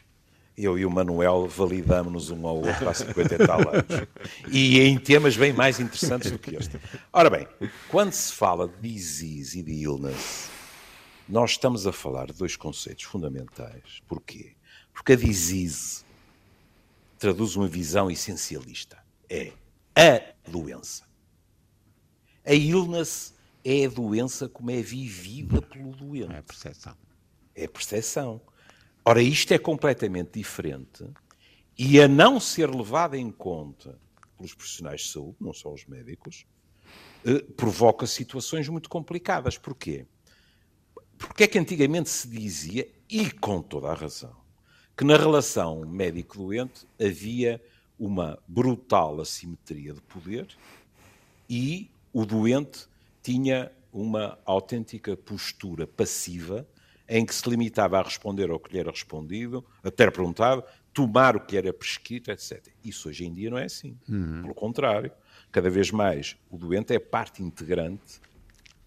Eu 0.56 0.76
e 0.76 0.84
o 0.84 0.90
Manuel 0.90 1.46
validamos-nos 1.46 2.28
um 2.28 2.44
ao 2.44 2.56
outro 2.56 2.88
há 2.88 2.92
50 2.92 3.34
e 3.36 3.38
tal 3.38 3.60
anos. 3.60 4.08
E 4.50 4.80
em 4.80 4.98
temas 4.98 5.36
bem 5.36 5.52
mais 5.52 5.78
interessantes 5.78 6.32
do 6.32 6.40
que 6.40 6.56
este. 6.56 6.76
Ora 7.12 7.30
bem, 7.30 7.46
quando 7.88 8.10
se 8.10 8.32
fala 8.32 8.66
de 8.66 8.92
disease 8.94 9.60
e 9.60 9.62
de 9.62 9.74
illness, 9.74 10.50
nós 11.28 11.52
estamos 11.52 11.86
a 11.86 11.92
falar 11.92 12.26
de 12.26 12.32
dois 12.32 12.56
conceitos 12.56 13.04
fundamentais. 13.04 14.02
Porquê? 14.08 14.56
Porque 14.92 15.12
a 15.12 15.16
disease 15.16 16.02
traduz 17.16 17.54
uma 17.54 17.68
visão 17.68 18.10
essencialista. 18.10 18.98
É 19.30 19.52
a 19.98 20.50
doença. 20.50 21.04
A 22.44 22.54
illness 22.54 23.34
é 23.64 23.84
a 23.84 23.88
doença 23.88 24.48
como 24.48 24.70
é 24.70 24.80
vivida 24.80 25.60
pelo 25.60 25.90
doente. 25.90 26.32
É 26.32 26.38
a 26.38 26.42
percepção. 26.42 26.96
É 27.54 27.64
a 27.64 27.68
percepção. 27.68 28.40
Ora, 29.04 29.20
isto 29.20 29.52
é 29.52 29.58
completamente 29.58 30.38
diferente 30.38 31.04
e 31.76 32.00
a 32.00 32.06
não 32.06 32.38
ser 32.38 32.70
levada 32.70 33.16
em 33.16 33.30
conta 33.30 33.98
pelos 34.36 34.54
profissionais 34.54 35.02
de 35.02 35.08
saúde, 35.08 35.36
não 35.40 35.52
só 35.52 35.72
os 35.72 35.84
médicos, 35.86 36.46
eh, 37.24 37.40
provoca 37.56 38.06
situações 38.06 38.68
muito 38.68 38.88
complicadas. 38.88 39.58
Porquê? 39.58 40.06
Porque 41.16 41.44
é 41.44 41.46
que 41.48 41.58
antigamente 41.58 42.08
se 42.08 42.28
dizia, 42.28 42.88
e 43.08 43.30
com 43.30 43.60
toda 43.60 43.88
a 43.88 43.94
razão, 43.94 44.36
que 44.96 45.04
na 45.04 45.16
relação 45.16 45.80
médico-doente 45.84 46.86
havia 47.00 47.60
uma 47.98 48.38
brutal 48.46 49.20
assimetria 49.20 49.92
de 49.92 50.00
poder 50.02 50.46
e 51.48 51.90
o 52.12 52.24
doente 52.24 52.86
tinha 53.22 53.70
uma 53.92 54.38
autêntica 54.44 55.16
postura 55.16 55.86
passiva 55.86 56.66
em 57.08 57.24
que 57.24 57.34
se 57.34 57.48
limitava 57.48 57.98
a 57.98 58.02
responder 58.02 58.50
ao 58.50 58.60
que 58.60 58.72
lhe 58.72 58.78
era 58.78 58.90
respondido, 58.90 59.64
a 59.82 59.90
ter 59.90 60.12
perguntado, 60.12 60.62
tomar 60.92 61.36
o 61.36 61.40
que 61.40 61.52
lhe 61.52 61.58
era 61.58 61.72
prescrito, 61.72 62.30
etc. 62.30 62.68
Isso 62.84 63.08
hoje 63.08 63.24
em 63.24 63.32
dia 63.32 63.50
não 63.50 63.58
é 63.58 63.64
assim. 63.64 63.96
Uhum. 64.08 64.42
Pelo 64.42 64.54
contrário, 64.54 65.10
cada 65.50 65.70
vez 65.70 65.90
mais 65.90 66.36
o 66.50 66.58
doente 66.58 66.92
é 66.92 66.98
parte 66.98 67.42
integrante 67.42 68.20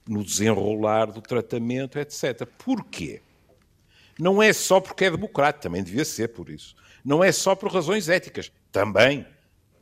no 0.07 0.23
desenrolar 0.23 1.05
do 1.07 1.21
tratamento, 1.21 1.97
etc. 1.97 2.45
Porquê? 2.63 3.21
Não 4.21 4.39
é 4.39 4.53
só 4.53 4.79
porque 4.79 5.05
é 5.05 5.09
democrático, 5.09 5.63
também 5.63 5.83
devia 5.83 6.05
ser 6.05 6.27
por 6.27 6.47
isso. 6.47 6.75
Não 7.03 7.23
é 7.23 7.31
só 7.31 7.55
por 7.55 7.73
razões 7.73 8.07
éticas, 8.07 8.51
também 8.71 9.25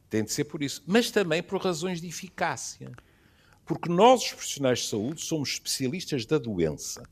tem 0.10 0.24
de 0.24 0.32
ser 0.32 0.46
por 0.46 0.64
isso, 0.64 0.82
mas 0.88 1.12
também 1.12 1.44
por 1.44 1.62
razões 1.62 2.00
de 2.00 2.08
eficácia. 2.08 2.90
Porque 3.66 3.90
nós, 3.90 4.22
os 4.22 4.30
profissionais 4.30 4.80
de 4.80 4.86
saúde, 4.86 5.20
somos 5.20 5.50
especialistas 5.50 6.26
da 6.26 6.38
doença. 6.38 7.04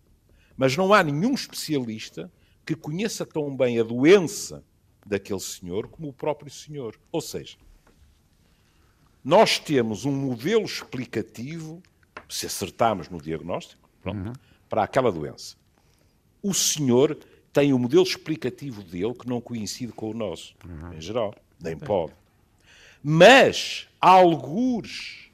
Mas 0.56 0.78
não 0.78 0.94
há 0.94 1.04
nenhum 1.04 1.34
especialista 1.34 2.32
que 2.66 2.74
conheça 2.74 3.26
tão 3.26 3.54
bem 3.54 3.78
a 3.78 3.84
doença 3.84 4.64
daquele 5.06 5.42
senhor 5.42 5.90
como 5.90 6.08
o 6.08 6.14
próprio 6.14 6.50
senhor. 6.50 6.98
Ou 7.12 7.20
seja, 7.20 7.58
nós 9.22 9.60
temos 9.60 10.06
um 10.06 10.14
modelo 10.14 10.64
explicativo 10.64 11.84
se 12.30 12.46
acertarmos 12.46 13.10
no 13.10 13.22
diagnóstico, 13.22 13.90
pronto, 14.02 14.30
uhum. 14.30 14.34
para 14.70 14.84
aquela 14.84 15.12
doença. 15.12 15.58
O 16.42 16.54
senhor 16.54 17.18
tem 17.52 17.74
o 17.74 17.80
modelo 17.80 18.04
explicativo 18.04 18.84
dele 18.84 19.14
que 19.14 19.28
não 19.28 19.42
coincide 19.42 19.92
com 19.92 20.12
o 20.12 20.14
nosso, 20.14 20.56
uhum. 20.66 20.94
em 20.94 21.02
geral, 21.02 21.34
nem 21.60 21.78
pode. 21.78 22.14
Mas, 23.04 23.88
há 24.00 24.12
algures 24.12 25.32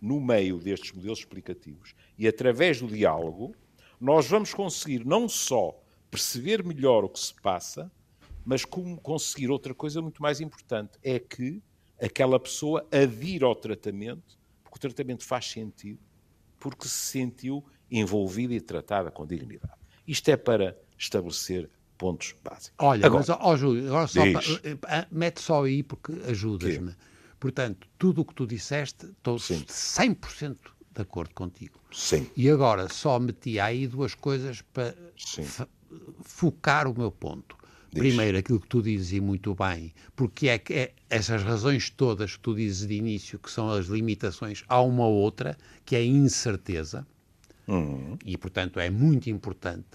no 0.00 0.20
meio 0.20 0.58
destes 0.58 0.92
modelos 0.92 1.20
explicativos 1.20 1.94
e 2.18 2.26
através 2.26 2.80
do 2.80 2.88
diálogo, 2.88 3.54
nós 4.00 4.26
vamos 4.26 4.52
conseguir 4.52 5.04
não 5.04 5.28
só 5.28 5.78
perceber 6.10 6.64
melhor 6.64 7.04
o 7.04 7.08
que 7.08 7.18
se 7.18 7.34
passa, 7.34 7.90
mas 8.44 8.64
como 8.64 9.00
conseguir 9.00 9.50
outra 9.50 9.74
coisa 9.74 10.00
muito 10.00 10.22
mais 10.22 10.40
importante, 10.40 10.98
é 11.02 11.18
que 11.18 11.62
aquela 12.00 12.38
pessoa 12.38 12.86
adira 12.92 13.46
ao 13.46 13.54
tratamento, 13.54 14.38
porque 14.62 14.76
o 14.76 14.80
tratamento 14.80 15.24
faz 15.24 15.46
sentido 15.46 15.98
porque 16.58 16.88
se 16.88 16.94
sentiu 16.94 17.64
envolvida 17.90 18.54
e 18.54 18.60
tratada 18.60 19.10
com 19.10 19.26
dignidade. 19.26 19.75
Isto 20.06 20.30
é 20.30 20.36
para 20.36 20.76
estabelecer 20.98 21.68
pontos 21.96 22.34
básicos. 22.44 22.74
Olha, 22.78 23.06
agora, 23.06 23.24
mas, 23.26 23.38
ó, 23.40 23.56
Júlio, 23.56 23.86
agora 23.88 24.06
só 24.06 24.20
para, 24.20 24.98
eh, 24.98 25.06
mete 25.10 25.40
só 25.40 25.64
aí 25.64 25.82
porque 25.82 26.12
ajudas-me. 26.28 26.94
Portanto, 27.38 27.86
tudo 27.98 28.22
o 28.22 28.24
que 28.24 28.34
tu 28.34 28.46
disseste, 28.46 29.06
estou 29.06 29.38
Sim. 29.38 29.64
100% 29.66 30.56
de 30.94 31.02
acordo 31.02 31.34
contigo. 31.34 31.78
Sim. 31.92 32.28
E 32.36 32.48
agora 32.50 32.88
só 32.88 33.18
meti 33.18 33.60
aí 33.60 33.86
duas 33.86 34.14
coisas 34.14 34.62
para 34.62 34.94
focar 36.22 36.88
o 36.88 36.98
meu 36.98 37.10
ponto. 37.10 37.56
Primeiro, 37.90 38.36
aquilo 38.36 38.60
que 38.60 38.68
tu 38.68 38.82
dizes 38.82 39.12
e 39.12 39.20
muito 39.20 39.54
bem, 39.54 39.94
porque 40.14 40.48
é 40.48 40.58
que 40.58 40.74
é 40.74 40.92
essas 41.08 41.42
razões 41.42 41.88
todas 41.88 42.34
que 42.34 42.40
tu 42.40 42.54
dizes 42.54 42.86
de 42.86 42.94
início, 42.94 43.38
que 43.38 43.50
são 43.50 43.70
as 43.70 43.86
limitações, 43.86 44.64
há 44.68 44.82
uma 44.82 45.06
outra, 45.06 45.56
que 45.84 45.96
é 45.96 46.00
a 46.00 46.04
incerteza, 46.04 47.06
uhum. 47.68 48.16
e 48.24 48.36
portanto 48.36 48.80
é 48.80 48.90
muito 48.90 49.28
importante 49.30 49.86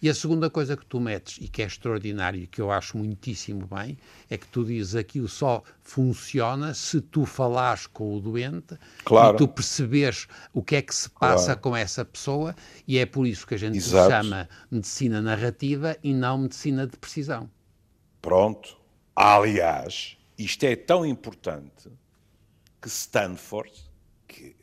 e 0.00 0.08
a 0.08 0.14
segunda 0.14 0.48
coisa 0.48 0.76
que 0.76 0.86
tu 0.86 1.00
metes, 1.00 1.38
e 1.40 1.48
que 1.48 1.60
é 1.60 1.66
extraordinário, 1.66 2.40
e 2.40 2.46
que 2.46 2.60
eu 2.60 2.70
acho 2.70 2.96
muitíssimo 2.96 3.66
bem, 3.66 3.98
é 4.30 4.38
que 4.38 4.46
tu 4.46 4.64
dizes 4.64 4.94
aquilo 4.94 5.28
só 5.28 5.62
funciona 5.82 6.72
se 6.72 7.00
tu 7.00 7.26
falares 7.26 7.86
com 7.88 8.16
o 8.16 8.20
doente 8.20 8.78
claro. 9.04 9.34
e 9.34 9.38
tu 9.38 9.48
perceberes 9.48 10.28
o 10.52 10.62
que 10.62 10.76
é 10.76 10.82
que 10.82 10.94
se 10.94 11.10
passa 11.10 11.46
claro. 11.46 11.60
com 11.60 11.76
essa 11.76 12.04
pessoa, 12.04 12.54
e 12.86 12.98
é 12.98 13.06
por 13.06 13.26
isso 13.26 13.46
que 13.46 13.54
a 13.54 13.58
gente 13.58 13.76
Exato. 13.76 14.10
chama 14.10 14.48
medicina 14.70 15.20
narrativa 15.20 15.96
e 16.02 16.14
não 16.14 16.38
medicina 16.38 16.86
de 16.86 16.96
precisão. 16.96 17.50
Pronto. 18.22 18.78
Aliás, 19.16 20.16
isto 20.38 20.62
é 20.62 20.76
tão 20.76 21.04
importante 21.04 21.90
que 22.80 22.86
Stanford, 22.86 23.72
que 24.28 24.54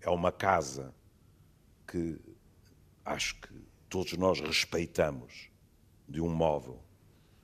é 0.00 0.10
uma 0.10 0.32
casa 0.32 0.92
que 1.92 2.18
acho 3.04 3.38
que 3.38 3.48
todos 3.90 4.14
nós 4.14 4.40
respeitamos 4.40 5.50
de 6.08 6.22
um 6.22 6.30
modo 6.30 6.80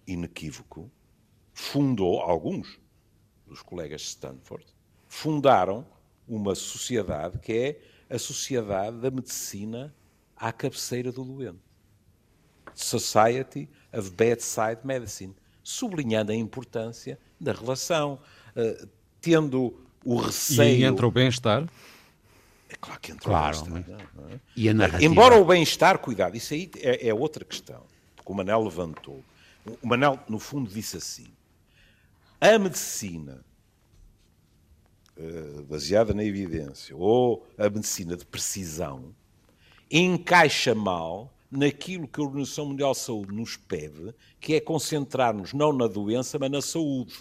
inequívoco, 0.06 0.90
fundou, 1.52 2.20
alguns 2.20 2.80
dos 3.46 3.60
colegas 3.60 4.00
de 4.00 4.06
Stanford, 4.06 4.64
fundaram 5.06 5.86
uma 6.26 6.54
sociedade 6.54 7.38
que 7.38 7.52
é 7.52 7.80
a 8.14 8.18
Sociedade 8.18 8.96
da 8.96 9.10
Medicina 9.10 9.94
à 10.34 10.50
cabeceira 10.50 11.12
do 11.12 11.24
doente. 11.24 11.60
Society 12.74 13.68
of 13.92 14.10
Bedside 14.12 14.78
Medicine, 14.82 15.36
sublinhando 15.62 16.32
a 16.32 16.34
importância 16.34 17.18
da 17.38 17.52
relação, 17.52 18.18
uh, 18.56 18.88
tendo 19.20 19.78
o 20.02 20.16
receio... 20.16 20.78
E 20.78 20.84
entra 20.84 21.06
o 21.06 21.10
bem-estar? 21.10 21.68
É 22.68 22.76
claro 22.76 23.00
que 23.00 23.12
entra 23.12 23.24
claro, 23.24 23.60
o 23.60 23.64
bem-estar. 23.64 24.00
É? 24.30 24.40
E 24.56 24.68
a 24.68 24.74
narrativa? 24.74 25.04
Embora 25.04 25.36
o 25.36 25.44
bem-estar, 25.44 25.98
cuidado, 25.98 26.36
isso 26.36 26.52
aí 26.52 26.70
é, 26.78 27.08
é, 27.08 27.14
outra 27.14 27.44
questão, 27.44 27.82
que 28.24 28.30
o 28.30 28.34
Manel 28.34 28.62
levantou. 28.62 29.24
O 29.82 29.86
Manel, 29.86 30.18
no 30.28 30.38
fundo, 30.38 30.70
disse 30.70 30.96
assim: 30.96 31.28
a 32.40 32.58
medicina 32.58 33.44
uh, 35.16 35.62
baseada 35.64 36.12
na 36.12 36.22
evidência 36.22 36.96
ou 36.96 37.46
a 37.56 37.68
medicina 37.68 38.16
de 38.16 38.24
precisão 38.24 39.14
encaixa 39.90 40.74
mal 40.74 41.32
naquilo 41.50 42.06
que 42.06 42.20
a 42.20 42.24
Organização 42.24 42.66
Mundial 42.66 42.92
de 42.92 42.98
Saúde 42.98 43.32
nos 43.32 43.56
pede, 43.56 44.14
que 44.38 44.54
é 44.54 44.60
concentrar-nos 44.60 45.54
não 45.54 45.72
na 45.72 45.86
doença, 45.86 46.38
mas 46.38 46.50
na 46.50 46.60
saúde. 46.60 47.14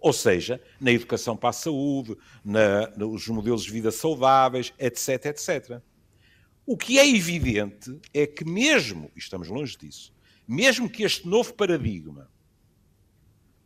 Ou 0.00 0.12
seja, 0.12 0.60
na 0.80 0.90
educação 0.90 1.36
para 1.36 1.50
a 1.50 1.52
saúde, 1.52 2.16
na, 2.44 2.88
nos 2.96 3.28
modelos 3.28 3.64
de 3.64 3.70
vida 3.70 3.90
saudáveis, 3.90 4.72
etc, 4.78 5.26
etc. 5.26 5.80
O 6.66 6.76
que 6.76 6.98
é 6.98 7.08
evidente 7.08 8.00
é 8.14 8.26
que 8.26 8.44
mesmo, 8.44 9.10
e 9.14 9.18
estamos 9.18 9.48
longe 9.48 9.76
disso, 9.76 10.12
mesmo 10.46 10.88
que 10.88 11.02
este 11.02 11.28
novo 11.28 11.52
paradigma 11.54 12.30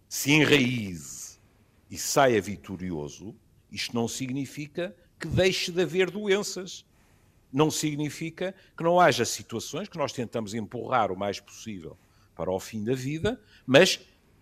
se 0.08 0.32
enraize 0.32 1.38
e 1.90 1.98
saia 1.98 2.40
vitorioso, 2.40 3.34
isto 3.70 3.94
não 3.94 4.06
significa 4.06 4.94
que 5.18 5.26
deixe 5.26 5.72
de 5.72 5.82
haver 5.82 6.10
doenças. 6.10 6.84
Não 7.52 7.70
significa 7.70 8.54
que 8.76 8.82
não 8.82 9.00
haja 9.00 9.24
situações 9.24 9.88
que 9.88 9.98
nós 9.98 10.12
tentamos 10.12 10.54
empurrar 10.54 11.10
o 11.10 11.16
mais 11.16 11.40
possível 11.40 11.96
para 12.34 12.50
o 12.50 12.60
fim 12.60 12.82
da 12.82 12.94
vida, 12.94 13.40
mas 13.66 14.00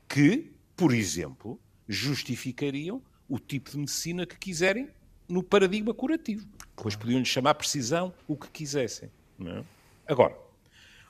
que, 0.09 0.51
por 0.77 0.93
exemplo, 0.93 1.61
justificariam 1.89 3.03
o 3.29 3.39
tipo 3.39 3.71
de 3.71 3.79
medicina 3.79 4.27
que 4.27 4.39
quiserem 4.39 4.89
no 5.29 5.43
paradigma 5.43 5.95
curativo. 5.95 6.47
Depois 6.77 6.97
podiam-lhe 6.97 7.25
chamar 7.25 7.55
precisão 7.55 8.12
o 8.27 8.37
que 8.37 8.49
quisessem. 8.51 9.11
É? 9.41 9.65
Agora, 10.07 10.37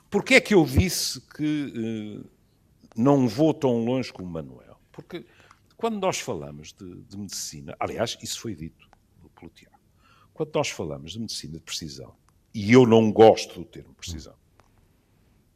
porquê 0.09 0.35
é 0.35 0.41
que 0.41 0.53
eu 0.53 0.65
disse 0.65 1.19
que 1.21 2.21
uh, 2.23 2.29
não 2.95 3.27
vou 3.27 3.53
tão 3.53 3.83
longe 3.83 4.11
como 4.11 4.29
Manuel? 4.29 4.79
Porque 4.91 5.25
quando 5.75 5.99
nós 5.99 6.19
falamos 6.19 6.71
de, 6.73 7.03
de 7.03 7.17
medicina, 7.17 7.75
aliás, 7.79 8.17
isso 8.21 8.39
foi 8.39 8.55
dito 8.55 8.89
pelo 9.35 9.51
Tiago, 9.51 9.77
quando 10.33 10.53
nós 10.55 10.69
falamos 10.69 11.11
de 11.11 11.19
medicina 11.19 11.53
de 11.53 11.63
precisão, 11.63 12.15
e 12.53 12.71
eu 12.71 12.85
não 12.85 13.11
gosto 13.11 13.59
do 13.59 13.65
termo 13.65 13.93
precisão. 13.95 14.35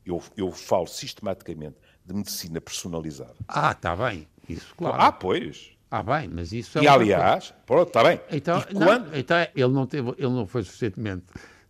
Eu, 0.05 0.21
eu 0.35 0.51
falo 0.51 0.87
sistematicamente 0.87 1.77
de 2.05 2.13
medicina 2.13 2.59
personalizada. 2.59 3.35
Ah, 3.47 3.71
está 3.71 3.95
bem. 3.95 4.27
Isso, 4.49 4.73
claro. 4.77 4.95
Ah, 4.99 5.11
pois. 5.11 5.71
Ah, 5.89 6.03
bem, 6.03 6.29
mas 6.33 6.51
isso 6.51 6.79
é. 6.79 6.83
E 6.83 6.87
aliás, 6.87 7.53
pronto, 7.65 7.87
está 7.87 8.03
bem. 8.03 8.19
Então, 8.31 8.63
E 8.69 8.73
não, 8.73 8.87
quando- 8.87 9.15
então 9.17 9.37
ele, 9.55 9.73
não 9.73 9.85
teve, 9.87 10.09
ele 10.17 10.29
não 10.29 10.45
foi 10.45 10.63
suficientemente 10.63 11.23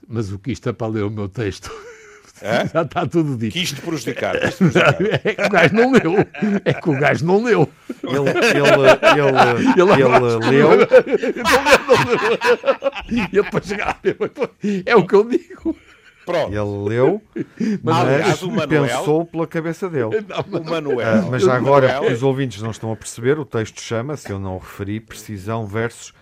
masoquista 0.07 0.73
para 0.73 0.87
ler 0.87 1.03
o 1.03 1.09
meu 1.11 1.29
texto. 1.29 1.71
Hã? 2.41 2.65
Já 2.73 2.81
está 2.83 3.05
tudo 3.05 3.35
dito. 3.37 3.53
Quis 3.53 3.71
te 3.71 3.81
prejudicar. 3.81 4.39
quis 4.39 4.55
prejudicar. 4.55 4.95
É 5.25 5.33
que 5.35 5.41
o 5.45 5.49
gajo 5.49 5.75
não 5.75 5.91
leu. 5.91 6.15
É 6.65 6.73
que 6.73 6.89
o 6.89 6.99
gajo 6.99 7.25
não 7.25 7.43
leu. 7.43 7.69
Ele, 8.03 8.29
ele, 8.29 8.37
ele, 9.77 9.91
Ele- 9.91 10.03
ele 10.03 10.49
leu, 10.51 10.69
E 13.09 13.35
eu 13.37 13.43
depois 13.43 13.65
chegava. 13.65 13.97
É 14.85 14.95
o 14.95 15.05
que 15.05 15.13
eu 15.15 15.23
digo. 15.27 15.75
Pronto. 16.27 16.53
ele 16.53 16.89
leu, 16.89 17.21
mas 17.83 18.41
o 18.43 18.51
Manuel- 18.51 18.85
pensou 18.87 19.25
pela 19.25 19.47
cabeça 19.47 19.89
dele. 19.89 20.21
Não, 20.27 20.59
O 20.59 20.63
Manuel. 20.63 20.99
Ah, 21.07 21.27
mas 21.31 21.41
já 21.41 21.55
agora, 21.55 21.87
Manuel- 21.87 22.01
porque 22.01 22.13
os 22.15 22.21
ouvintes 22.23 22.61
não 22.61 22.69
estão 22.71 22.91
a 22.91 22.95
perceber, 22.95 23.39
o 23.39 23.45
texto 23.45 23.81
chama-se, 23.81 24.29
eu 24.29 24.37
não 24.37 24.55
o 24.57 24.59
referi, 24.59 24.99
precisão 24.99 25.65
versus 25.65 26.13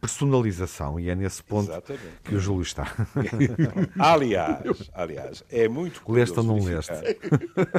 personalização. 0.00 0.98
E 0.98 1.10
é 1.10 1.14
nesse 1.14 1.42
ponto 1.44 1.70
Exatamente. 1.70 2.04
que 2.24 2.34
o 2.34 2.40
Júlio 2.40 2.62
está. 2.62 2.90
Aliás, 3.98 4.90
aliás, 4.94 5.44
é 5.50 5.68
muito 5.68 6.00
curioso. 6.02 6.32
Leste 6.34 6.38
ou 6.40 6.44
não 6.44 6.60
verificar- 6.64 7.02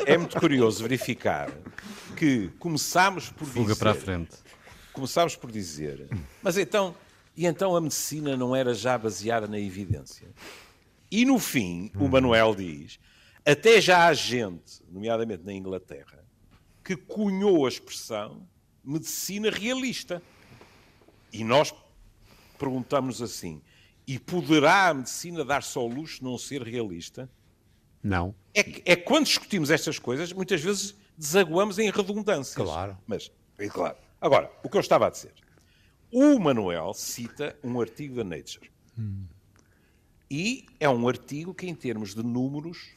É 0.05 0.17
muito 0.17 0.39
curioso 0.39 0.83
verificar 0.83 1.49
que 2.15 2.49
começámos 2.59 3.29
por 3.29 3.45
Fuga 3.47 3.61
dizer, 3.69 3.75
para 3.79 3.91
a 3.91 3.95
frente. 3.95 4.35
começámos 4.93 5.35
por 5.35 5.51
dizer, 5.51 6.07
mas 6.43 6.57
então, 6.57 6.93
e 7.35 7.45
então 7.45 7.75
a 7.75 7.81
medicina 7.81 8.35
não 8.37 8.55
era 8.55 8.73
já 8.73 8.97
baseada 8.97 9.47
na 9.47 9.59
evidência? 9.59 10.27
E 11.11 11.25
no 11.25 11.37
fim, 11.39 11.91
o 11.99 12.07
Manuel 12.07 12.55
diz, 12.55 12.97
até 13.45 13.81
já 13.81 14.07
há 14.07 14.13
gente, 14.13 14.81
nomeadamente 14.89 15.43
na 15.43 15.51
Inglaterra, 15.53 16.23
que 16.83 16.95
cunhou 16.95 17.65
a 17.65 17.69
expressão 17.69 18.47
medicina 18.83 19.49
realista. 19.49 20.21
E 21.33 21.43
nós 21.43 21.73
perguntamos 22.57 23.21
assim, 23.21 23.61
e 24.07 24.17
poderá 24.17 24.87
a 24.89 24.93
medicina 24.93 25.43
dar-se 25.43 25.77
ao 25.77 25.87
luxo 25.87 26.17
de 26.19 26.23
não 26.23 26.37
ser 26.37 26.61
realista? 26.61 27.29
Não. 28.03 28.33
É, 28.53 28.63
que- 28.63 28.81
é 28.85 28.95
quando 28.95 29.25
discutimos 29.25 29.69
estas 29.69 29.99
coisas, 29.99 30.31
muitas 30.33 30.61
vezes 30.61 30.95
desaguamos 31.17 31.77
em 31.77 31.89
redundâncias. 31.91 32.55
Claro. 32.55 32.97
Mas, 33.05 33.31
é 33.57 33.67
claro. 33.67 33.97
Agora, 34.19 34.51
o 34.63 34.69
que 34.69 34.77
eu 34.77 34.81
estava 34.81 35.07
a 35.07 35.09
dizer. 35.09 35.33
O 36.11 36.39
Manuel 36.39 36.93
cita 36.93 37.57
um 37.63 37.79
artigo 37.79 38.15
da 38.15 38.23
Nature. 38.23 38.69
E 40.33 40.65
é 40.79 40.87
um 40.87 41.09
artigo 41.09 41.53
que, 41.53 41.67
em 41.67 41.75
termos 41.75 42.15
de 42.15 42.23
números, 42.23 42.91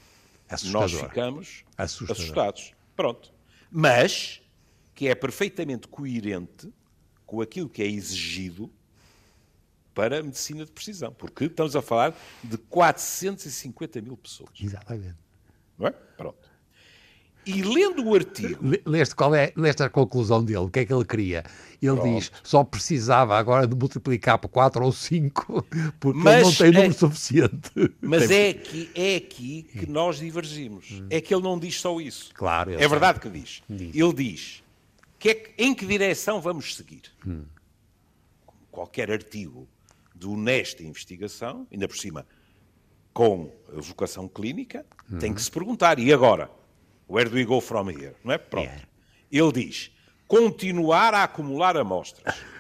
Assustador. 0.49 0.81
nós 0.83 0.93
ficamos 0.93 1.65
Assustador. 1.77 2.17
assustados. 2.17 2.73
Pronto. 2.95 3.35
Mas 3.69 4.41
que 4.95 5.09
é 5.09 5.17
perfeitamente 5.17 5.89
coerente 5.89 6.73
com 7.27 7.41
aquilo 7.41 7.69
que 7.69 7.83
é 7.83 7.87
exigido 7.87 8.71
para 9.93 10.21
a 10.21 10.23
medicina 10.23 10.65
de 10.65 10.71
precisão. 10.71 11.13
Porque 11.13 11.47
estamos 11.47 11.75
a 11.75 11.83
falar 11.83 12.17
de 12.45 12.57
450 12.57 14.01
mil 14.01 14.17
pessoas. 14.17 14.51
Exatamente. 14.61 15.19
Não 15.77 15.89
é? 15.89 15.91
Pronto. 15.91 16.49
E 17.47 17.63
lendo 17.63 18.05
o 18.07 18.15
artigo, 18.15 18.67
Le- 18.67 18.83
Leste, 18.87 19.15
qual 19.15 19.35
é, 19.35 19.53
leste 19.57 19.83
a 19.83 19.89
conclusão 19.91 20.43
dele? 20.43 20.59
O 20.59 20.69
que 20.71 20.81
é 20.81 20.85
que 20.87 20.93
ele 20.93 21.05
queria? 21.05 21.45
Ele 21.83 22.01
diz 22.01 22.33
só 22.43 22.65
precisava 22.65 23.37
agora 23.37 23.67
de 23.67 23.77
multiplicar 23.77 24.39
por 24.39 24.49
4 24.49 24.83
ou 24.83 24.91
5 24.91 25.63
porque 26.01 26.19
ele 26.19 26.25
não 26.25 26.25
Mas 26.25 26.57
tem 26.59 26.69
é- 26.69 26.71
número 26.73 26.93
suficiente. 26.95 27.71
mas 28.01 28.31
é 28.31 28.49
aqui, 28.51 28.91
é 28.95 29.17
aqui 29.17 29.63
que 29.79 29.87
nós 29.87 30.19
divergimos. 30.19 31.03
É 31.11 31.21
que 31.21 31.35
ele 31.35 31.43
não 31.43 31.59
diz 31.59 31.79
só 31.81 32.01
isso. 32.01 32.31
Claro, 32.35 32.73
É 32.73 32.79
sei. 32.79 32.89
verdade 32.89 33.21
que 33.21 33.29
diz. 33.29 33.63
Diz. 33.69 33.95
Ele 33.95 34.13
diz 34.15 34.63
que 35.19 35.29
é 35.29 35.35
que- 35.35 35.51
em 35.63 35.75
que 35.75 35.85
direção 35.87 36.41
vamos 36.41 36.75
seguir. 36.75 37.03
Como 37.23 37.47
Qualquer 38.71 39.11
artigo 39.11 39.69
de 40.15 40.27
honesta 40.27 40.83
investigação, 40.83 41.67
ainda 41.71 41.87
por 41.87 41.97
cima 41.97 42.27
com 43.13 43.53
a 43.77 43.81
vocação 43.81 44.27
clínica, 44.27 44.85
tem 45.21 45.33
que 45.35 45.41
se 45.43 45.51
perguntar. 45.51 45.99
E 46.01 46.13
agora? 46.13 46.51
Where 47.09 47.29
do 47.29 47.37
we 47.37 47.45
go 47.45 47.61
from 47.61 47.91
here? 47.91 48.15
Não 48.25 48.33
é? 48.33 48.39
Pronto. 48.39 48.65
Yeah. 48.65 48.89
Ele 49.31 49.53
diz 49.53 49.91
continuar 50.27 51.15
a 51.15 51.25
acumular 51.25 51.77
amostras. 51.77 52.35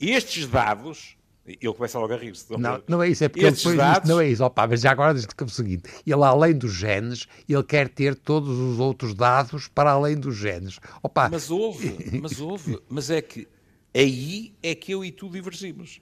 E 0.00 0.12
estes 0.12 0.46
dados, 0.46 1.14
ele 1.46 1.74
começa 1.74 1.98
logo 1.98 2.14
a 2.14 2.16
rir-se. 2.16 2.50
Não, 2.56 2.82
não 2.88 3.02
é 3.02 3.10
isso, 3.10 3.22
é 3.22 3.28
porque 3.28 3.44
ele 3.44 3.54
depois 3.54 3.74
diz, 3.74 3.84
dados, 3.84 4.08
não 4.08 4.18
é 4.18 4.28
isso, 4.28 4.42
opa, 4.42 4.66
mas 4.66 4.80
já 4.80 4.90
agora 4.90 5.12
diz 5.12 5.26
que 5.26 5.42
é 5.42 5.46
o 5.46 5.48
seguinte, 5.50 5.82
ele 6.06 6.24
além 6.24 6.54
dos 6.54 6.72
genes, 6.72 7.28
ele 7.46 7.62
quer 7.62 7.90
ter 7.90 8.14
todos 8.14 8.48
os 8.48 8.78
outros 8.78 9.14
dados 9.14 9.68
para 9.68 9.90
além 9.90 10.16
dos 10.16 10.36
genes. 10.36 10.78
Opa, 11.02 11.28
Mas 11.28 11.50
houve, 11.50 12.18
mas 12.18 12.40
houve, 12.40 12.80
mas 12.88 13.10
é 13.10 13.20
que 13.20 13.46
aí 13.94 14.54
é 14.62 14.74
que 14.74 14.92
eu 14.92 15.04
e 15.04 15.12
tu 15.12 15.28
divergimos. 15.28 16.00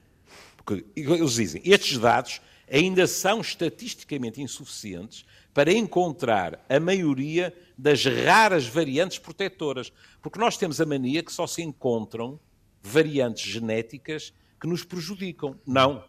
Porque 0.56 0.84
eles 0.94 1.32
dizem, 1.32 1.60
estes 1.64 1.98
dados 1.98 2.40
ainda 2.70 3.06
são 3.08 3.40
estatisticamente 3.40 4.40
insuficientes 4.40 5.24
para 5.52 5.72
encontrar 5.72 6.64
a 6.68 6.78
maioria 6.78 7.54
das 7.76 8.04
raras 8.04 8.66
variantes 8.66 9.18
protetoras. 9.18 9.92
Porque 10.22 10.38
nós 10.38 10.56
temos 10.56 10.80
a 10.80 10.86
mania 10.86 11.22
que 11.22 11.32
só 11.32 11.46
se 11.46 11.62
encontram 11.62 12.38
variantes 12.82 13.50
genéticas 13.50 14.32
que 14.60 14.66
nos 14.66 14.84
prejudicam. 14.84 15.58
Não. 15.66 16.04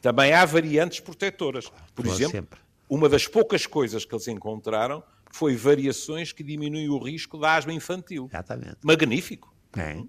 Também 0.00 0.32
há 0.32 0.44
variantes 0.44 1.00
protetoras. 1.00 1.70
Por 1.94 2.06
exemplo, 2.06 2.32
sempre. 2.32 2.58
uma 2.88 3.08
das 3.08 3.26
poucas 3.26 3.66
coisas 3.66 4.04
que 4.04 4.14
eles 4.14 4.28
encontraram 4.28 5.02
foi 5.30 5.56
variações 5.56 6.32
que 6.32 6.42
diminuem 6.42 6.88
o 6.88 6.98
risco 6.98 7.38
da 7.38 7.56
asma 7.56 7.72
infantil. 7.72 8.26
exatamente. 8.28 8.78
Magnífico. 8.82 9.54
É. 9.76 10.02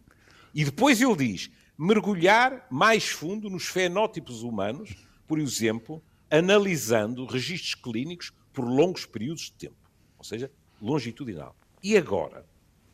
E 0.54 0.66
depois 0.66 1.00
ele 1.00 1.16
diz: 1.16 1.50
mergulhar 1.78 2.68
mais 2.70 3.08
fundo 3.08 3.50
nos 3.50 3.66
fenótipos 3.66 4.44
humanos, 4.44 4.96
por 5.28 5.40
exemplo, 5.40 6.04
analisando 6.30 7.26
registros 7.26 7.76
clínicos 7.76 8.34
por 8.54 8.66
longos 8.66 9.06
períodos 9.06 9.44
de 9.44 9.54
tempo, 9.54 9.90
ou 10.18 10.24
seja, 10.24 10.52
longitudinal. 10.82 11.56
E 11.82 11.98
agora, 11.98 12.46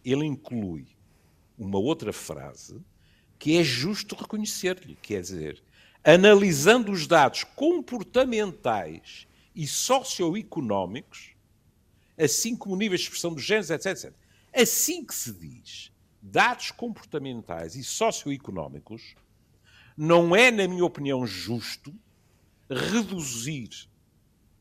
ele 0.03 0.25
inclui 0.25 0.87
uma 1.57 1.77
outra 1.77 2.13
frase 2.13 2.81
que 3.37 3.57
é 3.57 3.63
justo 3.63 4.15
reconhecer-lhe, 4.15 4.95
quer 4.95 5.21
dizer, 5.21 5.63
analisando 6.03 6.91
os 6.91 7.05
dados 7.05 7.43
comportamentais 7.43 9.27
e 9.55 9.67
socioeconómicos, 9.67 11.35
assim 12.17 12.55
como 12.55 12.75
níveis 12.75 13.01
de 13.01 13.07
expressão 13.07 13.33
dos 13.33 13.43
genes, 13.43 13.69
etc, 13.69 13.85
etc. 13.85 14.13
Assim 14.53 15.05
que 15.05 15.13
se 15.13 15.31
diz 15.31 15.91
dados 16.21 16.71
comportamentais 16.71 17.75
e 17.75 17.83
socioeconómicos, 17.83 19.15
não 19.95 20.35
é, 20.35 20.51
na 20.51 20.67
minha 20.67 20.83
opinião, 20.83 21.25
justo 21.25 21.93
reduzir 22.69 23.69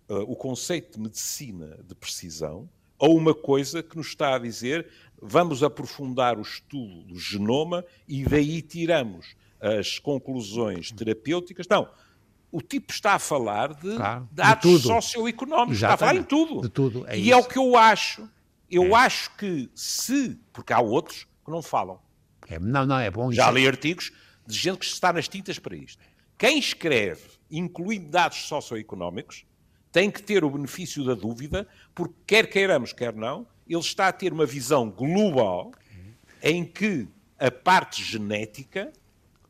uh, 0.08 0.16
o 0.30 0.34
conceito 0.36 0.96
de 0.96 1.00
medicina 1.02 1.78
de 1.86 1.94
precisão 1.94 2.68
a 3.00 3.06
uma 3.06 3.34
coisa 3.34 3.82
que 3.82 3.96
nos 3.96 4.08
está 4.08 4.34
a 4.34 4.38
dizer 4.38 4.88
vamos 5.20 5.62
aprofundar 5.62 6.38
o 6.38 6.42
estudo 6.42 7.02
do 7.04 7.18
genoma 7.18 7.84
e 8.06 8.24
daí 8.24 8.60
tiramos 8.62 9.34
as 9.60 9.98
conclusões 9.98 10.92
terapêuticas. 10.92 11.66
Não. 11.68 11.88
O 12.50 12.62
tipo 12.62 12.92
está 12.92 13.14
a 13.14 13.18
falar 13.18 13.74
de 13.74 13.94
Claro, 13.96 14.24
de 14.30 14.34
dados 14.34 14.62
tudo. 14.62 14.78
socioeconómicos, 14.88 15.74
está 15.76 15.94
a 15.94 15.96
falar 15.96 16.16
em 16.16 16.22
tudo. 16.22 16.60
De 16.62 16.68
tudo, 16.68 17.04
é 17.08 17.18
e 17.18 17.30
é 17.30 17.36
o 17.36 17.40
isso. 17.40 17.48
que 17.48 17.58
eu 17.58 17.76
acho. 17.76 18.28
Eu 18.70 18.94
acho 18.94 19.34
que 19.36 19.68
se, 19.74 20.38
porque 20.52 20.72
há 20.72 20.80
outros 20.80 21.24
que 21.44 21.50
não 21.50 21.60
falam. 21.62 21.98
É, 22.48 22.58
não, 22.58 22.86
não, 22.86 22.98
é 22.98 23.10
bom. 23.10 23.30
Já 23.32 23.48
isso 23.48 23.50
é- 23.58 23.60
li 23.60 23.66
artigos 23.66 24.12
de 24.46 24.56
gente 24.56 24.78
que 24.78 24.84
está 24.86 25.12
nas 25.12 25.28
tintas 25.28 25.58
para 25.58 25.76
isto. 25.76 26.02
Quem 26.38 26.58
escreve, 26.58 27.22
incluindo 27.50 28.08
dados 28.08 28.38
socioeconómicos, 28.46 29.44
tem 29.98 30.12
que 30.12 30.22
ter 30.22 30.44
o 30.44 30.50
benefício 30.50 31.04
da 31.04 31.14
dúvida, 31.14 31.66
porque 31.92 32.14
quer 32.24 32.46
queiramos, 32.48 32.92
quer 32.92 33.12
não, 33.12 33.44
ele 33.68 33.80
está 33.80 34.06
a 34.06 34.12
ter 34.12 34.32
uma 34.32 34.46
visão 34.46 34.88
global 34.88 35.72
em 36.40 36.64
que 36.64 37.08
a 37.36 37.50
parte 37.50 38.04
genética 38.04 38.92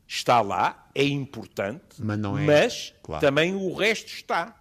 está 0.07 0.41
lá, 0.41 0.89
é 0.95 1.05
importante, 1.05 1.83
Mas 1.99 2.19
é- 2.19 2.23
mas 2.47 2.95
claro. 3.03 3.21
também 3.21 3.55
o 3.55 3.75
resto 3.75 4.07
está. 4.09 4.55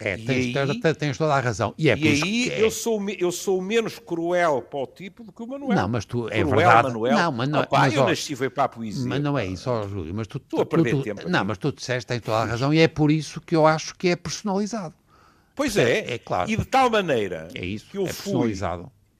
É, 0.00 0.16
tens, 0.16 0.56
aí- 0.56 0.80
tens- 0.96 1.18
toda 1.18 1.34
a 1.34 1.40
razão. 1.40 1.74
E 1.78 1.88
é 1.90 1.96
E 1.98 2.08
aí 2.08 2.48
é. 2.50 2.62
eu, 2.62 2.70
sou, 2.70 3.00
eu 3.10 3.32
sou 3.32 3.60
menos 3.60 3.98
cruel 3.98 4.62
para 4.62 4.78
o 4.80 4.86
tipo 4.86 5.24
do 5.24 5.32
que 5.32 5.42
o 5.42 5.46
Manuel. 5.46 5.76
Não, 5.76 5.88
mas 5.88 6.04
tu- 6.04 6.28
é 6.28 6.40
cruel, 6.42 6.56
verdade. 6.56 6.82
Manuel. 6.88 7.16
Não, 7.16 7.32
mas 7.32 7.48
não- 7.48 7.60
Opa, 7.62 7.78
mas, 7.80 7.94
eu 7.94 8.02
ó, 8.02 8.08
nasci 8.08 8.36
foi 8.36 8.48
para 8.50 8.64
a 8.64 8.68
poesia. 8.68 9.08
Mas 9.08 9.20
não 9.20 9.36
é 9.36 9.44
isso, 9.46 9.68
ó, 9.70 9.86
Júlio. 9.88 10.14
Mas 10.14 10.26
tu, 10.28 10.38
Estou 10.38 10.60
a 10.60 10.64
tu- 10.64 10.68
perder 10.68 10.90
tu- 10.92 11.02
tempo 11.02 11.28
Não, 11.28 11.38
aqui. 11.40 11.48
mas 11.48 11.58
tu 11.58 11.72
disseste, 11.72 12.06
tens 12.06 12.20
toda 12.22 12.38
a 12.38 12.44
razão. 12.44 12.72
E 12.74 12.78
é 12.78 12.86
por 12.86 13.10
isso 13.10 13.40
que 13.40 13.56
eu 13.56 13.66
acho 13.66 13.94
que 13.96 14.08
é 14.08 14.14
personalizado. 14.16 14.94
Pois 15.58 15.76
é, 15.76 16.14
É 16.14 16.18
claro. 16.18 16.48
E 16.48 16.56
de 16.56 16.64
tal 16.64 16.88
maneira 16.88 17.48
É 17.52 17.66
isso, 17.66 17.90
que 17.90 17.98
eu 17.98 18.06
é 18.06 18.12
fui, 18.12 18.54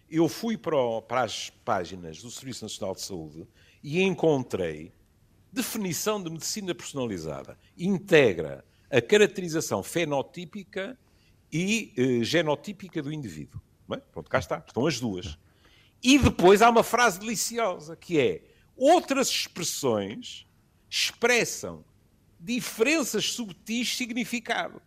eu 0.08 0.28
fui 0.28 0.56
para, 0.56 0.76
o- 0.76 1.02
para 1.02 1.22
as 1.22 1.50
páginas 1.50 2.22
do 2.22 2.30
Serviço 2.30 2.64
Nacional 2.64 2.94
de 2.94 3.02
Saúde 3.02 3.44
e 3.82 4.00
encontrei 4.00 4.92
definição 5.52 6.22
de 6.22 6.30
medicina 6.30 6.72
personalizada. 6.76 7.58
Integra 7.76 8.64
a 8.88 9.00
caracterização 9.00 9.82
fenotípica 9.82 10.96
e 11.52 11.92
eh, 11.96 12.22
genotípica 12.22 13.02
do 13.02 13.12
indivíduo. 13.12 13.60
Bem, 13.88 14.00
pronto, 14.12 14.30
cá 14.30 14.38
está, 14.38 14.62
estão 14.64 14.86
as 14.86 15.00
duas. 15.00 15.36
E 16.00 16.18
depois 16.20 16.62
há 16.62 16.70
uma 16.70 16.84
frase 16.84 17.18
deliciosa 17.18 17.96
que 17.96 18.20
é: 18.20 18.42
outras 18.76 19.28
expressões 19.28 20.46
expressam 20.88 21.84
diferenças 22.38 23.32
subtis 23.32 23.88
de 23.88 23.96
significado. 23.96 24.80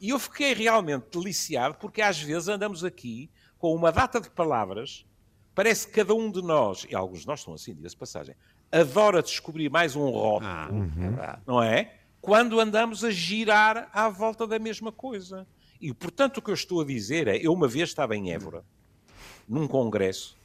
E 0.00 0.10
eu 0.10 0.18
fiquei 0.18 0.54
realmente 0.54 1.06
deliciado 1.10 1.74
porque 1.74 2.00
às 2.00 2.20
vezes 2.20 2.48
andamos 2.48 2.84
aqui 2.84 3.30
com 3.58 3.74
uma 3.74 3.90
data 3.90 4.20
de 4.20 4.30
palavras, 4.30 5.04
parece 5.54 5.88
que 5.88 5.94
cada 5.94 6.14
um 6.14 6.30
de 6.30 6.40
nós, 6.40 6.86
e 6.88 6.94
alguns 6.94 7.20
de 7.20 7.26
nós 7.26 7.40
são 7.40 7.54
assim, 7.54 7.74
diga-se 7.74 7.96
passagem, 7.96 8.34
adora 8.70 9.22
descobrir 9.22 9.68
mais 9.68 9.96
um 9.96 10.08
rótulo, 10.08 10.50
ah, 10.50 10.68
uhum. 10.70 11.16
não 11.46 11.62
é? 11.62 11.96
Quando 12.20 12.60
andamos 12.60 13.04
a 13.04 13.10
girar 13.10 13.88
à 13.92 14.08
volta 14.08 14.46
da 14.46 14.58
mesma 14.58 14.92
coisa. 14.92 15.46
E, 15.80 15.94
portanto, 15.94 16.38
o 16.38 16.42
que 16.42 16.50
eu 16.50 16.54
estou 16.54 16.80
a 16.80 16.84
dizer 16.84 17.28
é, 17.28 17.36
eu 17.36 17.52
uma 17.52 17.68
vez 17.68 17.88
estava 17.88 18.16
em 18.16 18.32
Évora, 18.32 18.64
num 19.48 19.66
congresso, 19.66 20.36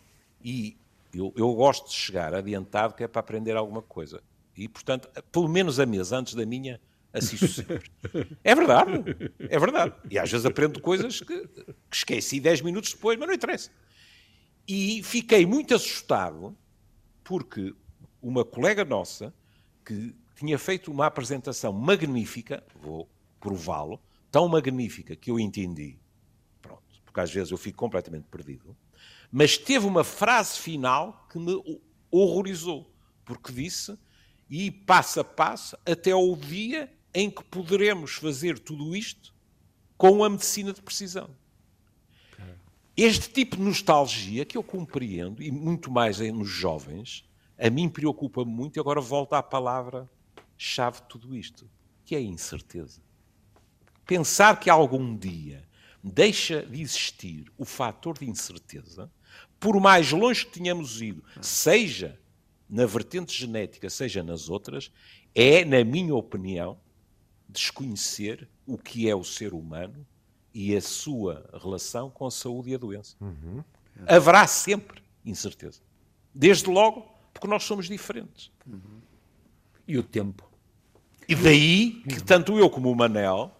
e 0.43 0.77
eu, 1.13 1.33
eu 1.35 1.53
gosto 1.53 1.89
de 1.89 1.93
chegar 1.93 2.33
adiantado, 2.33 2.93
que 2.93 3.03
é 3.03 3.07
para 3.07 3.19
aprender 3.19 3.55
alguma 3.55 3.81
coisa. 3.81 4.21
E, 4.55 4.67
portanto, 4.67 5.09
pelo 5.31 5.47
menos 5.47 5.79
a 5.79 5.85
mesa 5.85 6.17
antes 6.17 6.35
da 6.35 6.45
minha, 6.45 6.79
assisto 7.13 7.47
sempre. 7.47 7.91
É 8.43 8.55
verdade, 8.55 8.91
é 9.39 9.59
verdade. 9.59 9.95
E 10.09 10.17
às 10.17 10.29
vezes 10.29 10.45
aprendo 10.45 10.81
coisas 10.81 11.21
que, 11.21 11.47
que 11.47 11.75
esqueci 11.91 12.39
10 12.39 12.61
minutos 12.61 12.93
depois, 12.93 13.17
mas 13.17 13.27
não 13.27 13.35
interessa. 13.35 13.69
E 14.67 15.03
fiquei 15.03 15.45
muito 15.45 15.75
assustado 15.75 16.57
porque 17.23 17.73
uma 18.21 18.43
colega 18.43 18.83
nossa, 18.83 19.33
que 19.85 20.15
tinha 20.35 20.57
feito 20.57 20.91
uma 20.91 21.05
apresentação 21.05 21.71
magnífica, 21.71 22.63
vou 22.81 23.09
prová-lo, 23.39 24.01
tão 24.31 24.47
magnífica 24.47 25.15
que 25.15 25.29
eu 25.29 25.39
entendi, 25.39 25.99
pronto, 26.61 26.81
porque 27.05 27.19
às 27.19 27.31
vezes 27.31 27.51
eu 27.51 27.57
fico 27.57 27.77
completamente 27.77 28.25
perdido, 28.25 28.75
mas 29.31 29.57
teve 29.57 29.85
uma 29.85 30.03
frase 30.03 30.59
final 30.59 31.27
que 31.29 31.37
me 31.37 31.61
horrorizou, 32.09 32.89
porque 33.25 33.51
disse, 33.51 33.97
e 34.49 34.71
passo 34.71 35.19
a 35.19 35.23
passo, 35.23 35.77
até 35.85 36.11
ao 36.11 36.35
dia 36.35 36.91
em 37.13 37.29
que 37.29 37.43
poderemos 37.43 38.13
fazer 38.13 38.57
tudo 38.57 38.95
isto 38.95 39.33
com 39.97 40.23
a 40.23 40.29
medicina 40.29 40.73
de 40.73 40.81
precisão. 40.81 41.29
Este 42.95 43.29
tipo 43.29 43.55
de 43.55 43.63
nostalgia 43.63 44.45
que 44.45 44.55
eu 44.57 44.63
compreendo, 44.63 45.41
e 45.41 45.51
muito 45.51 45.89
mais 45.89 46.19
nos 46.19 46.49
jovens, 46.49 47.27
a 47.57 47.69
mim 47.69 47.89
preocupa 47.89 48.45
muito, 48.45 48.77
e 48.77 48.79
agora 48.79 49.01
volto 49.01 49.33
à 49.33 49.41
palavra-chave 49.41 51.01
de 51.01 51.07
tudo 51.07 51.35
isto, 51.35 51.67
que 52.05 52.15
é 52.15 52.19
a 52.19 52.21
incerteza. 52.21 53.01
Pensar 54.05 54.59
que 54.59 54.69
algum 54.69 55.15
dia 55.17 55.67
deixa 56.03 56.63
de 56.63 56.81
existir 56.81 57.51
o 57.57 57.65
fator 57.65 58.17
de 58.17 58.29
incerteza, 58.29 59.09
por 59.59 59.79
mais 59.79 60.11
longe 60.11 60.45
que 60.45 60.59
tenhamos 60.59 61.01
ido, 61.01 61.23
seja 61.41 62.19
na 62.69 62.85
vertente 62.85 63.35
genética, 63.35 63.89
seja 63.89 64.21
nas 64.21 64.49
outras, 64.49 64.91
é, 65.33 65.63
na 65.65 65.83
minha 65.83 66.13
opinião, 66.13 66.77
desconhecer 67.47 68.47
o 68.65 68.77
que 68.77 69.09
é 69.09 69.15
o 69.15 69.23
ser 69.23 69.53
humano 69.53 70.05
e 70.53 70.75
a 70.75 70.81
sua 70.81 71.49
relação 71.61 72.09
com 72.09 72.25
a 72.25 72.31
saúde 72.31 72.71
e 72.71 72.75
a 72.75 72.77
doença. 72.77 73.15
Uhum. 73.19 73.63
Haverá 74.07 74.45
sempre 74.47 75.01
incerteza. 75.25 75.81
Desde 76.33 76.69
logo, 76.69 77.07
porque 77.33 77.47
nós 77.47 77.63
somos 77.63 77.87
diferentes. 77.87 78.51
Uhum. 78.65 79.01
E 79.87 79.97
o 79.97 80.03
tempo. 80.03 80.49
E 81.27 81.35
daí 81.35 82.03
que 82.03 82.21
tanto 82.23 82.57
eu 82.57 82.69
como 82.69 82.91
o 82.91 82.95
Manel 82.95 83.55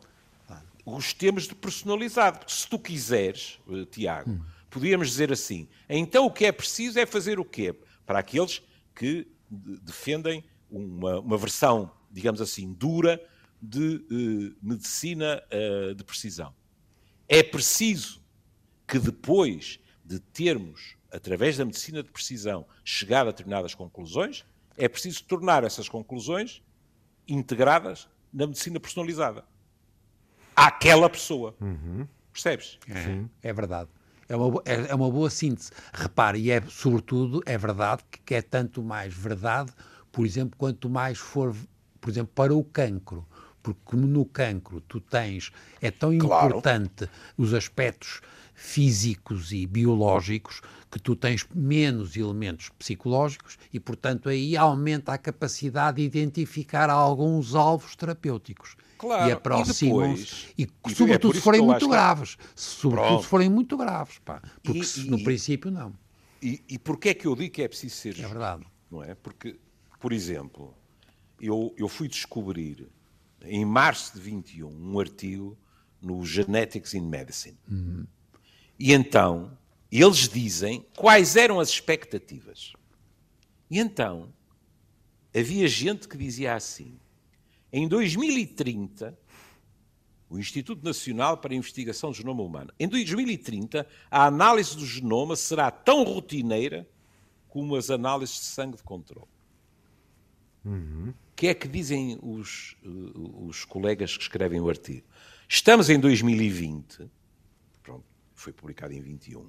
gostemos 0.86 1.48
de 1.48 1.56
personalizado. 1.56 2.40
Porque 2.40 2.54
se 2.54 2.68
tu 2.68 2.78
quiseres, 2.78 3.60
eh, 3.70 3.86
Tiago, 3.90 4.32
hum. 4.32 4.42
podíamos 4.70 5.08
dizer 5.08 5.32
assim: 5.32 5.68
então 5.88 6.26
o 6.26 6.32
que 6.32 6.46
é 6.46 6.52
preciso 6.52 7.00
é 7.00 7.06
fazer 7.06 7.40
o 7.40 7.46
quê? 7.46 7.74
Para 8.06 8.20
aqueles 8.20 8.62
que 8.96 9.28
defendem 9.50 10.44
uma, 10.70 11.20
uma 11.20 11.38
versão, 11.38 11.92
digamos 12.12 12.42
assim, 12.42 12.74
dura 12.74 13.22
de 13.66 13.96
uh, 14.12 14.56
medicina 14.62 15.42
uh, 15.48 15.96
de 15.96 16.04
precisão. 16.04 16.54
É 17.30 17.42
preciso 17.42 18.22
que 18.86 19.00
depois 19.00 19.80
de 20.04 20.20
termos, 20.20 20.98
através 21.10 21.56
da 21.56 21.64
medicina 21.64 22.04
de 22.04 22.12
precisão, 22.12 22.66
chegado 22.84 23.30
a 23.30 23.32
determinadas 23.32 23.74
conclusões, 23.74 24.44
é 24.78 24.90
preciso 24.90 25.24
tornar 25.24 25.64
essas 25.64 25.88
conclusões 25.88 26.62
integradas 27.26 28.10
na 28.34 28.46
medicina 28.46 28.82
personalizada. 28.82 29.46
Àquela 30.54 31.10
pessoa. 31.10 31.56
Uhum. 31.62 32.06
Percebes? 32.34 32.78
É, 32.90 33.50
é 33.50 33.54
verdade. 33.54 33.90
É 34.28 34.36
uma, 34.36 34.62
é, 34.66 34.74
é 34.92 34.96
uma 34.96 35.10
boa 35.10 35.30
síntese. 35.30 35.72
Repare, 35.94 36.40
e 36.40 36.52
é, 36.52 36.62
sobretudo, 36.68 37.42
é 37.46 37.58
verdade 37.58 38.04
que, 38.12 38.20
que 38.20 38.36
é 38.36 38.42
tanto 38.42 38.84
mais 38.84 39.14
verdade, 39.14 39.72
por 40.12 40.26
exemplo, 40.26 40.58
quanto 40.58 40.90
mais 40.90 41.18
for, 41.18 41.56
por 42.02 42.10
exemplo, 42.10 42.34
para 42.36 42.54
o 42.54 42.64
cancro 42.64 43.26
porque 43.64 43.80
como 43.86 44.06
no 44.06 44.26
cancro 44.26 44.82
tu 44.82 45.00
tens, 45.00 45.52
é 45.82 45.90
tão 45.90 46.16
claro. 46.18 46.48
importante 46.48 47.10
os 47.38 47.54
aspectos 47.54 48.22
físicos 48.54 49.52
e 49.52 49.66
biológicos 49.66 50.62
que 50.92 51.00
tu 51.00 51.16
tens 51.16 51.46
menos 51.54 52.16
elementos 52.16 52.70
psicológicos 52.78 53.58
e, 53.74 53.80
portanto, 53.80 54.30
aí 54.30 54.56
aumenta 54.56 55.12
a 55.14 55.18
capacidade 55.18 55.98
de 55.98 56.04
identificar 56.04 56.90
alguns 56.90 57.56
alvos 57.56 57.96
terapêuticos. 57.96 58.76
Claro, 58.98 59.30
e 59.30 59.32
aproximam-se. 59.32 60.54
E, 60.58 60.64
e, 60.64 60.70
e, 60.88 60.96
sobretudo 60.96 61.34
é 61.34 61.38
se 61.38 61.42
forem 61.42 61.62
muito 61.62 61.90
graves. 61.90 62.38
Sobretudo 62.56 63.08
Pronto. 63.08 63.24
se 63.24 63.30
forem 63.30 63.50
muito 63.50 63.76
graves, 63.76 64.20
pá. 64.20 64.42
Porque 64.62 64.80
e, 64.80 64.86
se, 64.86 65.10
no 65.10 65.24
princípio 65.24 65.72
não. 65.72 65.94
E, 66.42 66.62
e 66.70 66.78
porquê 66.78 67.10
é 67.10 67.14
que 67.14 67.26
eu 67.26 67.36
digo 67.36 67.54
que 67.54 67.64
é 67.64 67.68
preciso 67.68 67.96
ser 67.96 68.20
É 68.20 68.28
verdade. 68.28 68.66
Não 68.92 69.04
é? 69.04 69.16
Porque, 69.16 69.58
por 70.00 70.14
exemplo, 70.14 70.74
eu, 71.42 71.74
eu 71.78 71.90
fui 71.90 72.08
descobrir 72.08 72.88
em 73.44 73.66
março 73.66 74.14
de 74.14 74.20
21, 74.20 74.70
um 74.70 75.00
artigo 75.00 75.58
no 76.02 76.26
Genetics 76.26 76.94
in 76.94 77.02
Medicine. 77.02 77.58
Uhum. 77.70 78.06
E 78.80 78.92
então, 78.94 79.58
eles 79.92 80.28
dizem 80.28 80.86
quais 80.96 81.36
eram 81.36 81.60
as 81.60 81.70
expectativas. 81.70 82.74
E 83.70 83.80
então, 83.80 84.34
havia 85.36 85.68
gente 85.68 86.08
que 86.08 86.18
dizia 86.18 86.56
assim: 86.56 87.00
em 87.72 87.88
2030, 87.88 89.18
o 90.30 90.40
Instituto 90.40 90.84
Nacional 90.84 91.38
para 91.38 91.54
a 91.54 91.56
Investigação 91.56 92.10
do 92.12 92.18
Genoma 92.18 92.42
Humano, 92.42 92.74
em 92.80 92.88
2030, 92.88 93.88
a 94.10 94.26
análise 94.26 94.76
do 94.76 94.86
genoma 94.86 95.36
será 95.36 95.70
tão 95.70 96.04
rotineira 96.04 96.88
como 97.48 97.76
as 97.76 97.92
análises 97.92 98.36
de 98.38 98.46
sangue 98.46 98.78
de 98.78 98.84
controle. 98.84 99.28
Uhum 100.66 101.14
que 101.44 101.48
é 101.48 101.54
que 101.54 101.68
dizem 101.68 102.18
os, 102.22 102.78
eh, 102.84 102.88
os 103.48 103.66
colegas 103.66 104.16
que 104.16 104.24
escrevem 104.24 104.62
o 104.62 104.70
artigo? 104.70 105.06
Estamos 105.48 105.90
em 105.90 106.00
2020, 106.00 107.10
pronto, 107.82 108.06
foi 108.34 108.54
publicado 108.54 108.94
em 108.94 109.02
21, 109.02 109.46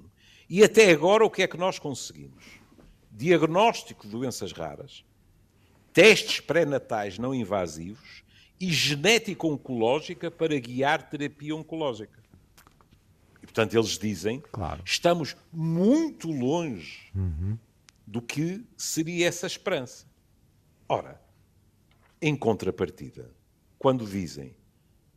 e 0.49 0.63
até 0.63 0.91
agora 0.91 1.23
o 1.23 1.29
que 1.29 1.41
é 1.41 1.47
que 1.47 1.57
nós 1.57 1.79
conseguimos? 1.79 2.43
Diagnóstico 3.11 4.05
de 4.05 4.11
doenças 4.11 4.51
raras, 4.51 5.05
testes 5.93 6.41
pré-natais 6.41 7.17
não 7.17 7.33
invasivos 7.33 8.23
e 8.59 8.71
genética 8.71 9.47
oncológica 9.47 10.29
para 10.29 10.59
guiar 10.59 11.09
terapia 11.09 11.55
oncológica. 11.55 12.23
E, 13.41 13.45
portanto, 13.45 13.73
eles 13.73 13.97
dizem 13.97 14.43
claro. 14.51 14.81
estamos 14.85 15.35
muito 15.53 16.29
longe 16.29 17.09
uhum. 17.15 17.57
do 18.05 18.21
que 18.21 18.65
seria 18.75 19.27
essa 19.27 19.47
esperança. 19.47 20.05
Ora, 20.87 21.19
em 22.21 22.35
contrapartida, 22.35 23.31
quando 23.77 24.05
dizem 24.05 24.55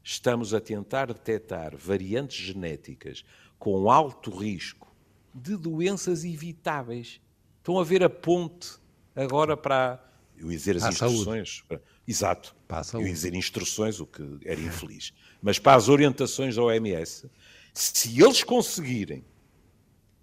estamos 0.03 0.55
a 0.55 0.61
tentar 0.61 1.09
detectar 1.09 1.77
variantes 1.77 2.39
genéticas 2.39 3.25
com 3.59 3.91
alto 3.91 4.31
risco 4.31 4.95
de 5.35 5.57
doenças 5.57 6.25
evitáveis, 6.25 7.21
estão 7.59 7.79
a 7.79 7.85
ver 7.85 8.03
a 8.03 8.09
ponte 8.09 8.79
agora 9.15 9.57
para. 9.57 10.03
Eu 10.37 10.51
ia 10.51 10.57
dizer 10.57 10.77
as 10.77 10.85
instruções. 10.85 11.63
Para, 11.69 11.83
exato. 12.07 12.57
Eu 12.95 13.07
ia 13.07 13.13
dizer 13.13 13.35
instruções, 13.35 14.01
o 14.01 14.07
que 14.07 14.23
era 14.45 14.61
infeliz. 14.61 15.13
Mas 15.43 15.59
para 15.59 15.77
as 15.77 15.89
orientações 15.89 16.57
da 16.57 16.63
OMS, 16.63 17.31
se 17.75 18.23
eles 18.23 18.43
conseguirem, 18.43 19.25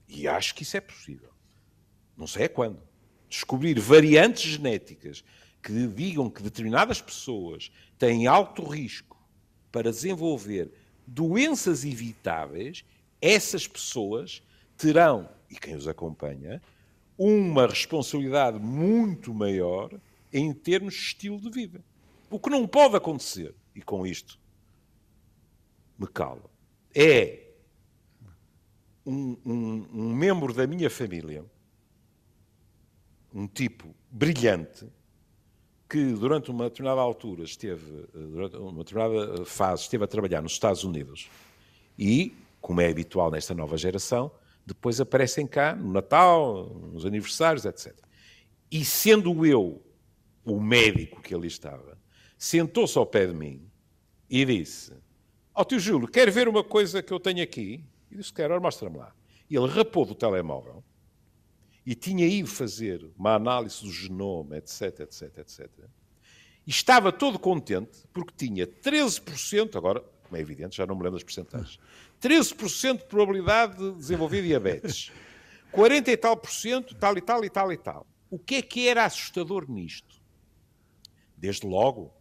e 0.07 0.27
acho 0.27 0.55
que 0.55 0.63
isso 0.63 0.77
é 0.77 0.81
possível, 0.81 1.29
não 2.17 2.27
sei 2.27 2.45
é 2.45 2.47
quando, 2.47 2.81
descobrir 3.29 3.79
variantes 3.79 4.51
genéticas 4.51 5.23
que 5.61 5.87
digam 5.87 6.29
que 6.29 6.43
determinadas 6.43 7.01
pessoas 7.01 7.71
têm 7.97 8.27
alto 8.27 8.63
risco 8.63 9.17
para 9.71 9.91
desenvolver 9.91 10.71
doenças 11.07 11.83
evitáveis, 11.83 12.85
essas 13.21 13.67
pessoas 13.67 14.41
terão, 14.77 15.29
e 15.49 15.55
quem 15.55 15.75
os 15.75 15.87
acompanha, 15.87 16.61
uma 17.17 17.67
responsabilidade 17.67 18.59
muito 18.59 19.33
maior 19.33 19.89
em 20.31 20.53
termos 20.53 20.93
de 20.93 20.99
estilo 20.99 21.39
de 21.39 21.49
vida. 21.49 21.83
O 22.29 22.39
que 22.39 22.49
não 22.49 22.67
pode 22.67 22.95
acontecer 22.95 23.53
e 23.75 23.81
com 23.81 24.07
isto 24.07 24.39
me 25.99 26.07
calo, 26.07 26.49
é 26.93 27.51
um, 29.05 29.37
um, 29.45 29.87
um 29.93 30.13
membro 30.13 30.53
da 30.53 30.65
minha 30.65 30.89
família, 30.89 31.45
um 33.35 33.47
tipo 33.47 33.93
brilhante, 34.09 34.87
que 35.89 36.13
durante 36.13 36.49
uma 36.49 36.69
determinada 36.69 37.01
altura 37.01 37.43
esteve, 37.43 38.07
durante 38.13 38.55
uma 38.55 38.83
determinada 38.83 39.45
fase, 39.45 39.83
esteve 39.83 40.05
a 40.05 40.07
trabalhar 40.07 40.41
nos 40.41 40.53
Estados 40.53 40.85
Unidos 40.85 41.29
e, 41.99 42.33
como 42.61 42.79
é 42.79 42.89
habitual 42.89 43.29
nesta 43.29 43.53
nova 43.53 43.77
geração, 43.77 44.31
depois 44.65 45.01
aparecem 45.01 45.45
cá 45.45 45.75
no 45.75 45.91
Natal, 45.91 46.69
nos 46.93 47.05
aniversários, 47.05 47.65
etc. 47.65 47.93
E 48.71 48.85
sendo 48.85 49.45
eu 49.45 49.85
o 50.45 50.59
médico 50.59 51.21
que 51.21 51.35
ali 51.35 51.47
estava, 51.47 51.99
sentou-se 52.37 52.97
ao 52.97 53.05
pé 53.05 53.27
de 53.27 53.33
mim 53.33 53.69
e 54.29 54.45
disse: 54.45 54.93
Ó 55.53 55.61
oh, 55.61 55.65
tio 55.65 55.79
Júlio, 55.79 56.07
quer 56.07 56.31
ver 56.31 56.47
uma 56.47 56.63
coisa 56.63 57.03
que 57.03 57.11
eu 57.11 57.19
tenho 57.19 57.43
aqui? 57.43 57.83
E 58.09 58.15
disse: 58.15 58.33
Quero, 58.33 58.59
mostra-me 58.59 58.97
lá. 58.97 59.13
E 59.49 59.55
ele 59.55 59.67
rapou 59.67 60.05
do 60.05 60.15
telemóvel 60.15 60.83
e 61.85 61.93
tinha 61.93 62.25
ido 62.25 62.47
fazer 62.47 63.07
uma 63.17 63.35
análise 63.35 63.83
do 63.83 63.91
genoma, 63.91 64.57
etc, 64.57 65.01
etc, 65.01 65.37
etc. 65.37 65.69
E 66.65 66.71
estava 66.71 67.11
todo 67.11 67.37
contente 67.37 68.07
porque 68.11 68.33
tinha 68.35 68.65
13%, 68.65 69.75
agora, 69.75 70.01
como 70.23 70.35
é 70.35 70.39
evidente, 70.39 70.77
já 70.77 70.85
não 70.87 70.95
me 70.95 71.03
lembro 71.03 71.17
das 71.17 71.23
porcentagens, 71.23 71.79
13% 72.21 72.99
de 72.99 73.05
probabilidade 73.05 73.77
de 73.77 73.97
desenvolver 73.97 74.41
diabetes, 74.41 75.11
40 75.71 76.11
e 76.11 76.17
tal 76.17 76.35
por 76.37 76.49
cento, 76.49 76.95
tal 76.95 77.17
e 77.17 77.21
tal 77.21 77.45
e 77.45 77.49
tal 77.49 77.71
e 77.71 77.77
tal. 77.77 78.07
O 78.29 78.39
que 78.39 78.55
é 78.55 78.61
que 78.61 78.87
era 78.87 79.05
assustador 79.05 79.69
nisto? 79.69 80.21
Desde 81.37 81.67
logo, 81.67 82.13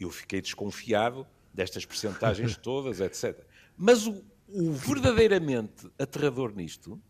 eu 0.00 0.10
fiquei 0.10 0.40
desconfiado 0.40 1.26
destas 1.54 1.84
percentagens 1.84 2.56
todas, 2.58 3.00
etc. 3.00 3.38
Mas 3.76 4.06
o, 4.06 4.24
o 4.48 4.72
verdadeiramente 4.72 5.88
aterrador 5.98 6.52
nisto 6.54 7.00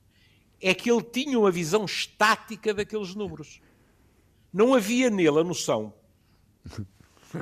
é 0.63 0.73
que 0.73 0.91
ele 0.91 1.03
tinha 1.03 1.39
uma 1.39 1.51
visão 1.51 1.85
estática 1.85 2.73
daqueles 2.73 3.15
números. 3.15 3.61
Não 4.53 4.75
havia 4.75 5.11
nele 5.11 5.41
a 5.41 5.45
noção 5.45 5.93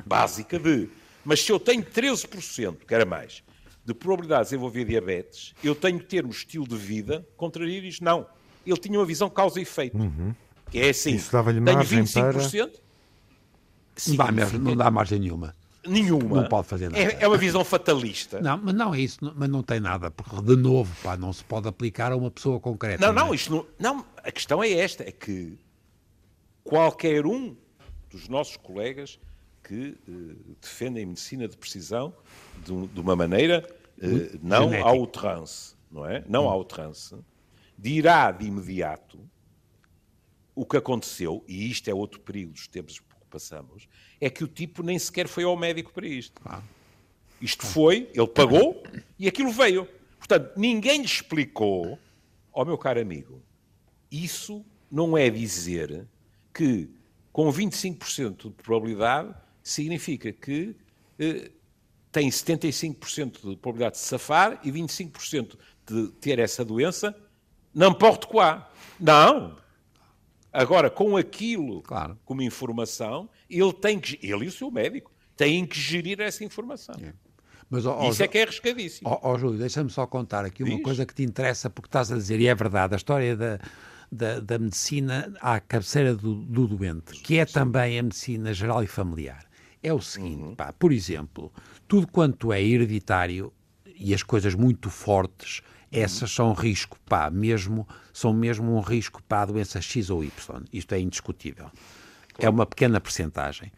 básica 0.05 0.57
de, 0.57 0.89
mas 1.23 1.43
se 1.43 1.51
eu 1.51 1.59
tenho 1.59 1.83
13%, 1.83 2.77
que 2.87 2.93
era 2.93 3.05
mais, 3.05 3.43
de 3.85 3.93
probabilidade 3.93 4.43
de 4.43 4.49
desenvolver 4.49 4.85
diabetes, 4.85 5.53
eu 5.63 5.75
tenho 5.75 5.99
que 5.99 6.05
ter 6.05 6.25
um 6.25 6.29
estilo 6.29 6.67
de 6.67 6.75
vida 6.75 7.27
contrariar 7.37 7.83
isto. 7.83 8.03
Não. 8.03 8.27
Ele 8.65 8.77
tinha 8.77 8.97
uma 8.97 9.05
visão 9.05 9.29
causa 9.29 9.59
e 9.59 9.63
efeito. 9.63 9.97
Uhum. 9.97 10.33
Que 10.69 10.79
é 10.79 10.89
assim, 10.89 11.17
tenho 11.17 11.79
25%... 11.79 12.31
Para... 12.31 12.91
Sim, 13.95 14.11
não, 14.11 14.25
dá 14.25 14.31
mesmo, 14.31 14.59
não 14.59 14.75
dá 14.75 14.89
margem 14.89 15.19
nenhuma. 15.19 15.55
Nenhuma. 15.85 16.41
Não 16.41 16.49
pode 16.49 16.67
fazer 16.67 16.89
nada. 16.89 17.03
É, 17.03 17.23
é, 17.23 17.27
uma 17.27 17.37
visão 17.37 17.65
fatalista. 17.65 18.39
Não, 18.39 18.57
mas 18.57 18.73
não 18.73 18.93
é 18.93 18.99
isso, 18.99 19.17
mas 19.35 19.49
não 19.49 19.63
tem 19.63 19.79
nada, 19.79 20.11
porque 20.11 20.39
de 20.41 20.55
novo, 20.55 20.93
pá, 21.01 21.17
não 21.17 21.33
se 21.33 21.43
pode 21.43 21.67
aplicar 21.67 22.11
a 22.11 22.15
uma 22.15 22.29
pessoa 22.29 22.59
concreta. 22.59 23.05
Não, 23.05 23.13
não, 23.13 23.25
não, 23.25 23.33
é? 23.33 23.35
isto 23.35 23.51
não, 23.51 23.65
não, 23.79 24.05
a 24.17 24.31
questão 24.31 24.63
é 24.63 24.71
esta, 24.71 25.03
é 25.03 25.11
que 25.11 25.57
qualquer 26.63 27.25
um 27.25 27.55
dos 28.09 28.29
nossos 28.29 28.57
colegas 28.57 29.19
que 29.63 29.97
uh, 30.07 30.55
defendem 30.61 31.05
medicina 31.05 31.47
de 31.47 31.57
precisão 31.57 32.13
de, 32.63 32.87
de 32.87 32.99
uma 32.99 33.15
maneira 33.15 33.67
uh, 33.97 34.39
não 34.41 34.85
ao 34.85 35.07
trance, 35.07 35.75
não 35.91 36.05
é? 36.05 36.23
Não 36.27 36.45
hum. 36.45 36.49
ao 36.49 36.63
trance, 36.63 37.15
dirá 37.77 38.31
de 38.31 38.45
imediato 38.45 39.19
o 40.53 40.65
que 40.65 40.77
aconteceu, 40.77 41.43
e 41.47 41.71
isto 41.71 41.89
é 41.89 41.93
outro 41.93 42.19
perigo 42.19 42.51
dos 42.51 42.67
tempos 42.67 42.99
passamos, 43.31 43.87
é 44.19 44.29
que 44.29 44.43
o 44.43 44.47
tipo 44.47 44.83
nem 44.83 44.99
sequer 44.99 45.27
foi 45.27 45.43
ao 45.43 45.57
médico 45.57 45.91
para 45.91 46.05
isto. 46.05 46.41
Ah. 46.45 46.61
Isto 47.41 47.65
foi, 47.65 48.09
ele 48.13 48.27
pagou 48.27 48.83
e 49.17 49.27
aquilo 49.27 49.51
veio. 49.51 49.87
Portanto, 50.19 50.51
ninguém 50.55 50.99
lhe 50.99 51.05
explicou, 51.05 51.97
ó 52.53 52.61
oh, 52.61 52.65
meu 52.65 52.77
caro 52.77 53.01
amigo, 53.01 53.41
isso 54.11 54.63
não 54.91 55.17
é 55.17 55.29
dizer 55.29 56.05
que 56.53 56.89
com 57.31 57.51
25% 57.51 58.49
de 58.49 58.63
probabilidade 58.63 59.33
significa 59.63 60.31
que 60.31 60.75
eh, 61.17 61.49
tem 62.11 62.29
75% 62.29 63.49
de 63.49 63.55
probabilidade 63.55 63.95
de 63.95 64.01
safar 64.01 64.59
e 64.63 64.71
25% 64.71 65.57
de 65.85 66.09
ter 66.19 66.39
essa 66.39 66.63
doença, 66.63 67.15
não 67.73 67.93
porte 67.93 68.27
quá. 68.27 68.69
Não! 68.99 69.57
Agora, 70.51 70.89
com 70.89 71.15
aquilo 71.15 71.81
claro. 71.81 72.17
como 72.25 72.41
informação, 72.41 73.29
ele 73.49 73.73
tem 73.73 73.99
que, 73.99 74.19
ele 74.21 74.45
e 74.45 74.47
o 74.47 74.51
seu 74.51 74.69
médico, 74.69 75.11
têm 75.35 75.65
que 75.65 75.79
gerir 75.79 76.19
essa 76.19 76.43
informação. 76.43 76.95
É. 77.01 77.13
Mas, 77.69 77.85
ó, 77.85 78.09
Isso 78.09 78.21
ó, 78.21 78.25
é 78.25 78.27
que 78.27 78.37
é 78.37 78.43
arriscadíssimo. 78.43 79.09
Ó, 79.09 79.19
ó 79.23 79.37
Júlio, 79.37 79.57
deixa-me 79.57 79.89
só 79.89 80.05
contar 80.05 80.43
aqui 80.43 80.61
uma 80.61 80.75
Diz. 80.75 80.83
coisa 80.83 81.05
que 81.05 81.15
te 81.15 81.23
interessa, 81.23 81.69
porque 81.69 81.87
estás 81.87 82.11
a 82.11 82.17
dizer, 82.17 82.39
e 82.41 82.47
é 82.47 82.53
verdade, 82.53 82.93
a 82.93 82.97
história 82.97 83.35
da, 83.35 83.59
da, 84.11 84.41
da 84.41 84.59
medicina 84.59 85.33
à 85.39 85.57
cabeceira 85.61 86.13
do, 86.13 86.35
do 86.35 86.67
doente, 86.67 87.13
que 87.21 87.37
é 87.37 87.45
também 87.45 87.97
a 87.97 88.03
medicina 88.03 88.53
geral 88.53 88.83
e 88.83 88.87
familiar. 88.87 89.45
É 89.81 89.93
o 89.93 90.01
seguinte, 90.01 90.43
uhum. 90.43 90.55
pá, 90.55 90.73
por 90.73 90.91
exemplo, 90.91 91.51
tudo 91.87 92.07
quanto 92.07 92.51
é 92.51 92.61
hereditário 92.61 93.53
e 93.95 94.13
as 94.13 94.21
coisas 94.21 94.53
muito 94.53 94.89
fortes 94.89 95.61
essas 95.91 96.31
são 96.31 96.53
risco, 96.53 96.97
pá, 97.05 97.29
mesmo, 97.29 97.87
são 98.13 98.33
mesmo 98.33 98.75
um 98.75 98.79
risco 98.79 99.21
para 99.23 99.41
a 99.41 99.45
doença 99.45 99.81
X 99.81 100.09
ou 100.09 100.23
Y. 100.23 100.63
Isto 100.71 100.95
é 100.95 100.99
indiscutível. 100.99 101.69
É 102.39 102.49
uma 102.49 102.65
pequena 102.65 103.01
percentagem. 103.01 103.71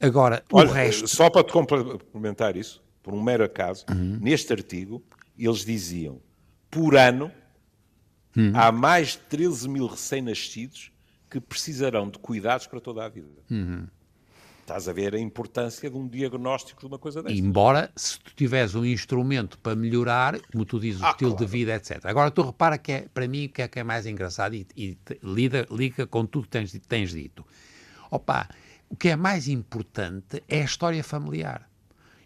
Agora, 0.00 0.44
Olha, 0.52 0.68
o 0.68 0.72
resto... 0.72 1.08
Só 1.08 1.28
para 1.28 1.42
te 1.42 1.52
complementar 1.52 2.56
isso, 2.56 2.82
por 3.02 3.12
um 3.14 3.22
mero 3.22 3.42
acaso, 3.42 3.84
uhum. 3.90 4.18
neste 4.20 4.52
artigo, 4.52 5.02
eles 5.36 5.64
diziam, 5.64 6.20
por 6.70 6.96
ano, 6.96 7.32
uhum. 8.36 8.52
há 8.54 8.70
mais 8.70 9.12
de 9.12 9.18
13 9.18 9.68
mil 9.68 9.86
recém-nascidos 9.86 10.92
que 11.28 11.40
precisarão 11.40 12.08
de 12.08 12.18
cuidados 12.18 12.66
para 12.66 12.80
toda 12.80 13.04
a 13.04 13.08
vida. 13.08 13.42
Uhum. 13.50 13.86
Estás 14.66 14.88
a 14.88 14.92
ver 14.92 15.14
a 15.14 15.20
importância 15.20 15.88
de 15.88 15.96
um 15.96 16.08
diagnóstico 16.08 16.80
de 16.80 16.86
uma 16.88 16.98
coisa 16.98 17.22
dessa. 17.22 17.36
Embora, 17.36 17.88
se 17.94 18.18
tu 18.18 18.34
tiveres 18.34 18.74
um 18.74 18.84
instrumento 18.84 19.56
para 19.60 19.76
melhorar, 19.76 20.40
como 20.50 20.64
tu 20.64 20.80
dizes, 20.80 21.00
o 21.00 21.06
ah, 21.06 21.10
estilo 21.10 21.30
claro. 21.30 21.46
de 21.46 21.52
vida, 21.52 21.74
etc. 21.76 22.04
Agora, 22.04 22.32
tu 22.32 22.42
repara 22.42 22.76
que 22.76 22.90
é, 22.90 23.00
para 23.02 23.28
mim, 23.28 23.46
o 23.46 23.48
que 23.48 23.62
é 23.62 23.68
que 23.68 23.78
é 23.78 23.84
mais 23.84 24.06
engraçado 24.06 24.56
e, 24.56 24.66
e 24.76 24.98
lida, 25.22 25.68
liga 25.70 26.04
com 26.04 26.26
tudo 26.26 26.46
que 26.46 26.50
tens, 26.50 26.76
tens 26.88 27.12
dito. 27.12 27.46
Opa, 28.10 28.48
o 28.90 28.96
que 28.96 29.10
é 29.10 29.14
mais 29.14 29.46
importante 29.46 30.42
é 30.48 30.62
a 30.62 30.64
história 30.64 31.04
familiar. 31.04 31.70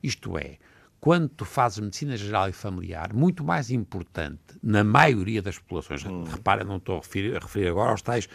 Isto 0.02 0.38
é, 0.38 0.56
quando 0.98 1.28
tu 1.28 1.44
fazes 1.44 1.78
medicina 1.78 2.16
geral 2.16 2.48
e 2.48 2.52
familiar, 2.54 3.12
muito 3.12 3.44
mais 3.44 3.70
importante, 3.70 4.40
na 4.62 4.82
maioria 4.82 5.42
das 5.42 5.58
populações, 5.58 6.06
hum. 6.06 6.24
repara, 6.24 6.64
não 6.64 6.78
estou 6.78 6.96
a 6.96 7.00
referir, 7.00 7.36
a 7.36 7.38
referir 7.38 7.68
agora 7.68 7.90
aos 7.90 8.00
tais 8.00 8.26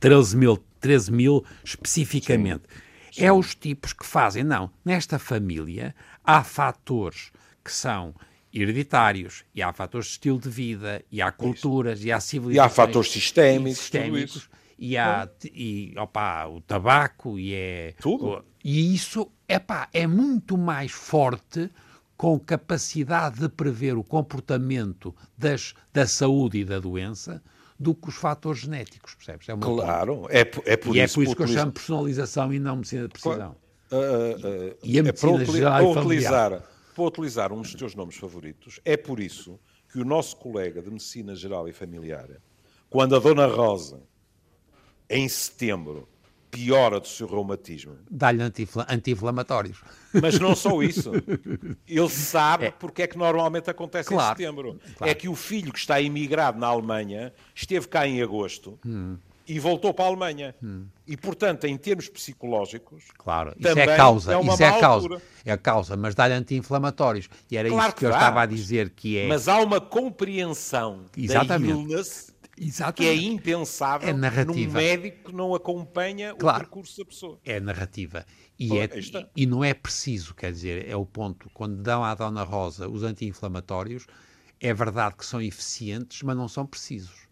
13 0.00 0.36
mil, 0.36 0.58
13 0.80 1.12
mil 1.12 1.44
especificamente. 1.62 2.64
Sim 2.68 2.86
é 3.18 3.32
os 3.32 3.54
tipos 3.54 3.92
que 3.92 4.06
fazem. 4.06 4.44
Não, 4.44 4.70
nesta 4.84 5.18
família 5.18 5.94
há 6.24 6.42
fatores 6.42 7.30
que 7.64 7.72
são 7.72 8.14
hereditários, 8.52 9.44
e 9.54 9.62
há 9.62 9.72
fatores 9.72 10.06
de 10.06 10.12
estilo 10.12 10.40
de 10.40 10.48
vida, 10.48 11.04
e 11.12 11.20
há 11.20 11.30
culturas, 11.30 11.98
isso. 11.98 12.08
e 12.08 12.12
há 12.12 12.20
civilizações. 12.20 12.56
E 12.56 12.66
há 12.66 12.68
fatores 12.68 13.10
sistémicos, 13.10 13.78
sistémicos 13.78 14.48
e 14.78 14.96
há 14.96 15.28
e, 15.44 15.94
opa, 15.96 16.46
o 16.46 16.60
tabaco, 16.60 17.38
e 17.38 17.54
é... 17.54 17.94
Tudo. 18.00 18.44
E 18.64 18.94
isso, 18.94 19.30
epá, 19.48 19.88
é 19.92 20.06
muito 20.06 20.58
mais 20.58 20.92
forte 20.92 21.70
com 22.16 22.38
capacidade 22.38 23.40
de 23.40 23.48
prever 23.48 23.96
o 23.96 24.04
comportamento 24.04 25.14
das, 25.36 25.74
da 25.92 26.06
saúde 26.06 26.58
e 26.58 26.64
da 26.64 26.78
doença 26.78 27.42
do 27.78 27.94
que 27.94 28.08
os 28.08 28.14
fatores 28.14 28.60
genéticos, 28.60 29.14
percebes? 29.14 29.48
É 29.48 29.56
claro, 29.56 30.26
é, 30.30 30.40
é 30.40 30.76
por 30.76 30.96
e 30.96 31.00
é 31.00 31.04
isso, 31.04 31.14
é 31.14 31.14
por 31.14 31.22
isso 31.24 31.36
que 31.36 31.42
eu 31.42 31.48
chamo 31.48 31.72
personalização 31.72 32.52
e 32.52 32.58
não 32.58 32.76
medicina 32.76 33.02
de 33.02 33.08
precisão. 33.08 33.56
Uh, 33.90 33.96
uh, 33.96 34.76
e 34.82 34.98
a 34.98 35.02
medicina 35.02 35.42
é 35.42 35.44
geral 35.44 35.92
para 35.92 36.00
utilizar, 36.00 36.62
para 36.94 37.04
utilizar 37.04 37.52
um 37.52 37.62
dos 37.62 37.74
teus 37.74 37.94
nomes 37.94 38.16
favoritos, 38.16 38.80
é 38.84 38.96
por 38.96 39.20
isso 39.20 39.60
que 39.92 40.00
o 40.00 40.04
nosso 40.04 40.36
colega 40.36 40.82
de 40.82 40.90
medicina 40.90 41.34
geral 41.34 41.68
e 41.68 41.72
familiar, 41.72 42.28
quando 42.88 43.14
a 43.14 43.18
Dona 43.18 43.46
Rosa, 43.46 44.02
em 45.08 45.28
setembro, 45.28 46.08
piora 46.50 47.00
do 47.00 47.06
seu 47.06 47.26
reumatismo. 47.26 47.96
Dá-lhe 48.10 48.42
anti-inflamatórios. 48.42 49.82
Mas 50.12 50.38
não 50.38 50.54
só 50.54 50.82
isso. 50.82 51.12
Ele 51.86 52.08
sabe 52.08 52.66
é. 52.66 52.70
porque 52.70 53.02
é 53.02 53.06
que 53.06 53.18
normalmente 53.18 53.70
acontece 53.70 54.08
claro. 54.08 54.32
em 54.32 54.36
setembro. 54.36 54.80
Claro. 54.96 55.10
É 55.10 55.14
que 55.14 55.28
o 55.28 55.34
filho 55.34 55.72
que 55.72 55.78
está 55.78 56.00
imigrado 56.00 56.58
na 56.58 56.66
Alemanha 56.66 57.32
esteve 57.54 57.88
cá 57.88 58.06
em 58.06 58.22
agosto 58.22 58.78
hum. 58.86 59.16
e 59.46 59.58
voltou 59.58 59.92
para 59.92 60.06
a 60.06 60.08
Alemanha. 60.08 60.54
Hum. 60.62 60.86
E, 61.06 61.16
portanto, 61.16 61.64
em 61.64 61.76
termos 61.76 62.08
psicológicos. 62.08 63.04
Claro, 63.18 63.54
isso 63.58 63.78
é 63.78 63.96
causa. 63.96 64.34
É 64.34 64.40
isso 64.40 64.62
é 64.62 64.66
a 64.66 64.80
causa. 64.80 64.86
Altura. 64.86 65.22
É 65.44 65.52
a 65.52 65.58
causa, 65.58 65.96
mas 65.96 66.14
dá-lhe 66.14 66.34
anti-inflamatórios. 66.34 67.28
E 67.50 67.56
era 67.56 67.68
claro 67.68 67.86
isso 67.86 67.94
que, 67.94 68.00
que 68.00 68.06
eu 68.06 68.10
estava 68.10 68.42
a 68.42 68.46
dizer 68.46 68.90
que 68.90 69.18
é. 69.18 69.26
Mas 69.28 69.46
há 69.48 69.60
uma 69.60 69.80
compreensão 69.80 71.04
Exatamente. 71.16 71.72
da 71.72 71.78
illness 71.78 72.35
Exatamente. 72.58 72.96
que 72.96 73.06
é 73.06 73.14
impensável 73.14 74.08
é 74.08 74.44
num 74.44 74.72
médico 74.72 75.30
que 75.30 75.34
não 75.34 75.54
acompanha 75.54 76.34
claro. 76.34 76.56
o 76.56 76.60
percurso 76.60 76.98
da 76.98 77.04
pessoa. 77.04 77.38
É 77.44 77.60
narrativa. 77.60 78.24
E, 78.58 78.68
Pô, 78.68 78.76
é, 78.76 78.88
e, 78.98 79.42
e, 79.42 79.46
não 79.46 79.62
é 79.62 79.74
preciso, 79.74 80.34
quer 80.34 80.52
dizer, 80.52 80.88
é 80.88 80.96
o 80.96 81.04
ponto, 81.04 81.50
quando 81.52 81.76
dão 81.82 82.02
à 82.02 82.14
Dona 82.14 82.42
Rosa 82.42 82.88
os 82.88 83.02
anti-inflamatórios, 83.02 84.06
é 84.58 84.72
verdade 84.72 85.16
que 85.16 85.26
são 85.26 85.40
eficientes, 85.42 86.22
mas 86.22 86.36
não 86.36 86.48
são 86.48 86.66
precisos. 86.66 87.26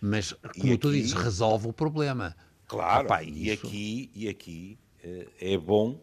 Mas, 0.00 0.32
como 0.32 0.72
aqui, 0.72 0.78
tu 0.78 0.90
dizes, 0.90 1.12
resolve 1.12 1.68
o 1.68 1.72
problema. 1.74 2.34
Claro, 2.66 3.04
Opa, 3.04 3.22
e, 3.22 3.50
isso... 3.50 3.66
aqui, 3.66 4.10
e 4.14 4.28
aqui 4.28 4.78
uh, 5.04 5.30
é 5.38 5.58
bom 5.58 6.00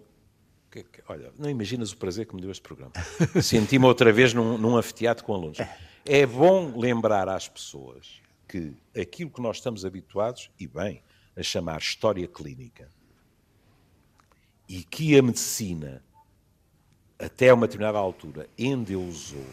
olha, 1.07 1.31
não 1.39 1.49
imaginas 1.49 1.91
o 1.91 1.97
prazer 1.97 2.27
que 2.27 2.35
me 2.35 2.41
deu 2.41 2.51
este 2.51 2.61
programa. 2.61 2.91
Senti-me 3.41 3.85
outra 3.85 4.13
vez 4.13 4.31
num, 4.31 4.59
num 4.59 4.77
anfiteatro 4.77 5.23
com 5.23 5.33
alunos. 5.33 5.57
É 6.05 6.23
bom 6.23 6.77
lembrar 6.77 7.27
às 7.27 7.49
pessoas 7.49 8.21
que 8.47 8.73
aquilo 8.99 9.29
que 9.29 9.41
nós 9.41 9.57
estamos 9.57 9.86
habituados, 9.86 10.49
e 10.60 10.67
bem, 10.67 11.03
a 11.36 11.43
chamar 11.43 11.79
história 11.79 12.27
clínica, 12.27 12.89
e 14.67 14.83
que 14.83 15.17
a 15.17 15.21
medicina, 15.21 16.03
até 17.19 17.53
uma 17.53 17.67
determinada 17.67 17.97
altura, 17.97 18.49
endeusou, 18.57 19.45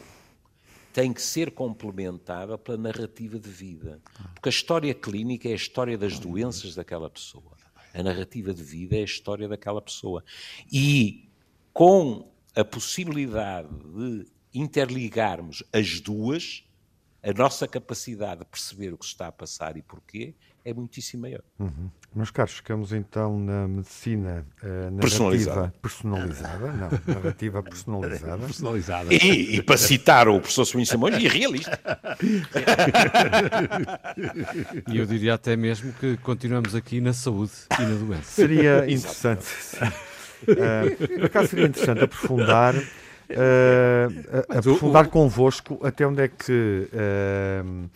tem 0.92 1.12
que 1.12 1.20
ser 1.20 1.50
complementada 1.50 2.57
pela 2.57 2.78
narrativa 2.78 3.38
de 3.38 3.50
vida. 3.50 4.00
Porque 4.33 4.48
a 4.48 4.50
história 4.50 4.94
clínica 4.94 5.48
é 5.48 5.52
a 5.52 5.57
história 5.57 5.98
das 5.98 6.18
doenças 6.20 6.74
daquela 6.74 7.11
pessoa. 7.11 7.52
A 7.92 8.02
narrativa 8.02 8.54
de 8.54 8.62
vida 8.62 8.96
é 8.96 9.00
a 9.00 9.04
história 9.04 9.48
daquela 9.48 9.83
pessoa. 9.83 10.24
E 10.72 11.28
com 11.72 12.33
a 12.54 12.64
possibilidade 12.64 13.68
de 13.68 14.26
interligarmos 14.54 15.64
as 15.72 16.00
duas, 16.00 16.64
a 17.24 17.32
nossa 17.32 17.66
capacidade 17.66 18.40
de 18.40 18.46
perceber 18.46 18.92
o 18.92 18.98
que 18.98 19.06
se 19.06 19.12
está 19.12 19.28
a 19.28 19.32
passar 19.32 19.78
e 19.78 19.82
porquê 19.82 20.34
é 20.62 20.74
muitíssimo 20.74 21.22
maior. 21.22 21.40
Uhum. 21.58 21.90
Meus 22.14 22.30
caros, 22.30 22.52
ficamos 22.52 22.92
então 22.92 23.38
na 23.38 23.66
medicina 23.66 24.46
uh, 24.62 24.96
personalizada. 24.98 25.74
personalizada, 25.80 26.72
não, 26.72 26.90
narrativa 27.14 27.62
personalizada. 27.62 28.44
personalizada. 28.46 29.12
E, 29.12 29.56
e, 29.56 29.62
para 29.62 29.76
citar 29.76 30.28
o 30.28 30.38
professor 30.38 30.66
Sobrinho 30.66 30.87
Simões, 30.87 31.16
e 31.16 31.26
realista. 31.26 31.80
e 34.92 34.98
eu 34.98 35.06
diria 35.06 35.34
até 35.34 35.56
mesmo 35.56 35.92
que 35.94 36.16
continuamos 36.18 36.74
aqui 36.74 37.00
na 37.00 37.12
saúde 37.12 37.52
e 37.78 37.82
na 37.82 37.96
doença. 37.96 38.24
Seria 38.24 38.84
interessante. 38.90 39.46
uh, 39.76 41.08
por 41.08 41.24
acaso 41.24 41.48
seria 41.48 41.66
interessante 41.66 42.04
aprofundar 42.04 42.74
uh, 43.35 44.59
aprofundar 44.59 45.07
o, 45.07 45.09
convosco 45.11 45.79
até 45.83 46.07
onde 46.07 46.23
é 46.23 46.29
que 46.29 46.88
uh, 46.92 47.90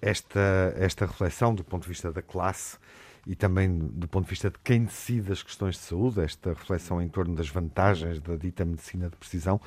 esta, 0.00 0.74
esta 0.76 1.06
reflexão 1.06 1.54
do 1.54 1.64
ponto 1.64 1.82
de 1.82 1.88
vista 1.88 2.12
da 2.12 2.22
classe 2.22 2.78
e 3.26 3.34
também 3.34 3.76
do 3.78 4.06
ponto 4.06 4.24
de 4.24 4.30
vista 4.30 4.50
de 4.50 4.58
quem 4.62 4.84
decide 4.84 5.32
as 5.32 5.42
questões 5.42 5.74
de 5.74 5.82
saúde, 5.82 6.20
esta 6.20 6.50
reflexão 6.50 7.02
em 7.02 7.08
torno 7.08 7.34
das 7.34 7.48
vantagens 7.48 8.20
da 8.20 8.36
dita 8.36 8.64
medicina 8.64 9.10
de 9.10 9.16
precisão, 9.16 9.60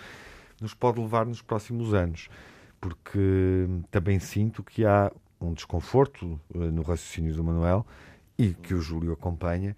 nos 0.61 0.73
pode 0.73 0.99
levar 0.99 1.25
nos 1.25 1.41
próximos 1.41 1.93
anos, 1.93 2.29
porque 2.79 3.67
também 3.91 4.17
sinto 4.19 4.63
que 4.63 4.85
há 4.85 5.11
um 5.41 5.53
desconforto 5.53 6.39
no 6.53 6.81
raciocínio 6.81 7.35
do 7.35 7.43
Manuel 7.43 7.85
e 8.37 8.53
que 8.53 8.73
o 8.73 8.81
Júlio 8.81 9.11
acompanha 9.11 9.75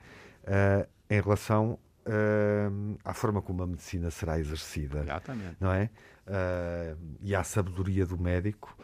em 1.10 1.20
relação 1.20 1.80
uh, 2.06 2.98
à 3.04 3.14
forma 3.14 3.42
como 3.42 3.64
a 3.64 3.68
medicina 3.68 4.10
será 4.12 4.40
exercida. 4.40 5.02
Exatamente. 5.02 5.58
Não 5.60 5.72
é? 5.72 5.90
Uh, 6.28 6.98
e 7.22 7.36
à 7.36 7.44
sabedoria 7.44 8.06
do 8.06 8.18
médico. 8.18 8.78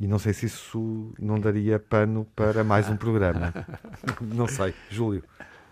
E 0.00 0.06
não 0.06 0.18
sei 0.18 0.32
se 0.32 0.46
isso 0.46 1.12
não 1.18 1.38
daria 1.38 1.78
pano 1.78 2.26
para 2.34 2.64
mais 2.64 2.88
um 2.88 2.96
programa. 2.96 3.54
não 4.20 4.48
sei, 4.48 4.74
Júlio. 4.90 5.22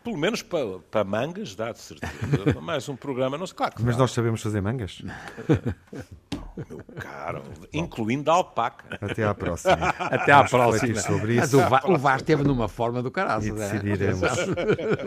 Pelo 0.04 0.16
menos 0.16 0.42
para, 0.42 0.78
para 0.90 1.04
mangas, 1.04 1.54
dá 1.54 1.72
de 1.72 1.78
certeza. 1.78 2.60
mais 2.60 2.88
um 2.88 2.96
programa, 2.96 3.38
não 3.38 3.46
sei, 3.46 3.56
claro 3.56 3.74
Mas 3.80 3.96
nós 3.96 4.10
sabemos 4.12 4.42
fazer 4.42 4.60
mangas? 4.60 5.02
Meu 6.56 6.80
caro, 7.00 7.42
incluindo 7.72 8.30
a 8.30 8.34
alpaca. 8.34 8.98
Até 9.00 9.24
à 9.24 9.34
próxima. 9.34 9.88
Até 9.98 10.32
à 10.32 10.44
próxima. 10.44 11.00
Sobre 11.00 11.36
isso. 11.36 11.58
o 11.86 11.98
VAR 11.98 12.16
esteve 12.16 12.44
numa 12.44 12.68
forma 12.68 13.02
do 13.02 13.10
caralho. 13.10 13.44
E 13.44 13.50
é? 13.50 13.52
decidiremos. 13.54 14.22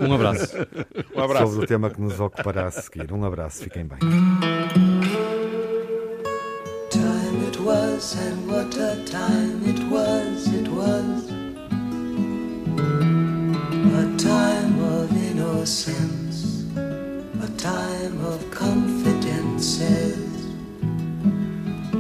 um 0.02 0.14
abraço. 0.14 0.56
Um 1.16 1.22
abraço. 1.22 1.48
Sobre 1.48 1.66
o 1.66 1.68
tema 1.68 1.90
que 1.90 2.02
nos 2.02 2.20
ocupará 2.20 2.68
a 2.68 2.72
seguir. 2.72 3.12
Um 3.12 3.24
abraço, 3.24 3.64
fiquem 3.64 3.86
bem. 3.86 4.00
Time 6.90 7.48
it 7.48 7.60
was 7.62 8.16
and 8.16 8.48
what 8.48 8.76
a 8.78 8.96
time 9.06 9.62
it 9.66 9.80
was, 9.92 10.48
it 10.48 10.68
was 10.70 11.26
A 13.96 14.18
time 14.18 14.80
of 14.82 15.12
innocence 15.12 16.66
A 17.42 17.48
time 17.58 18.20
of 18.26 18.44
confidences 18.52 20.15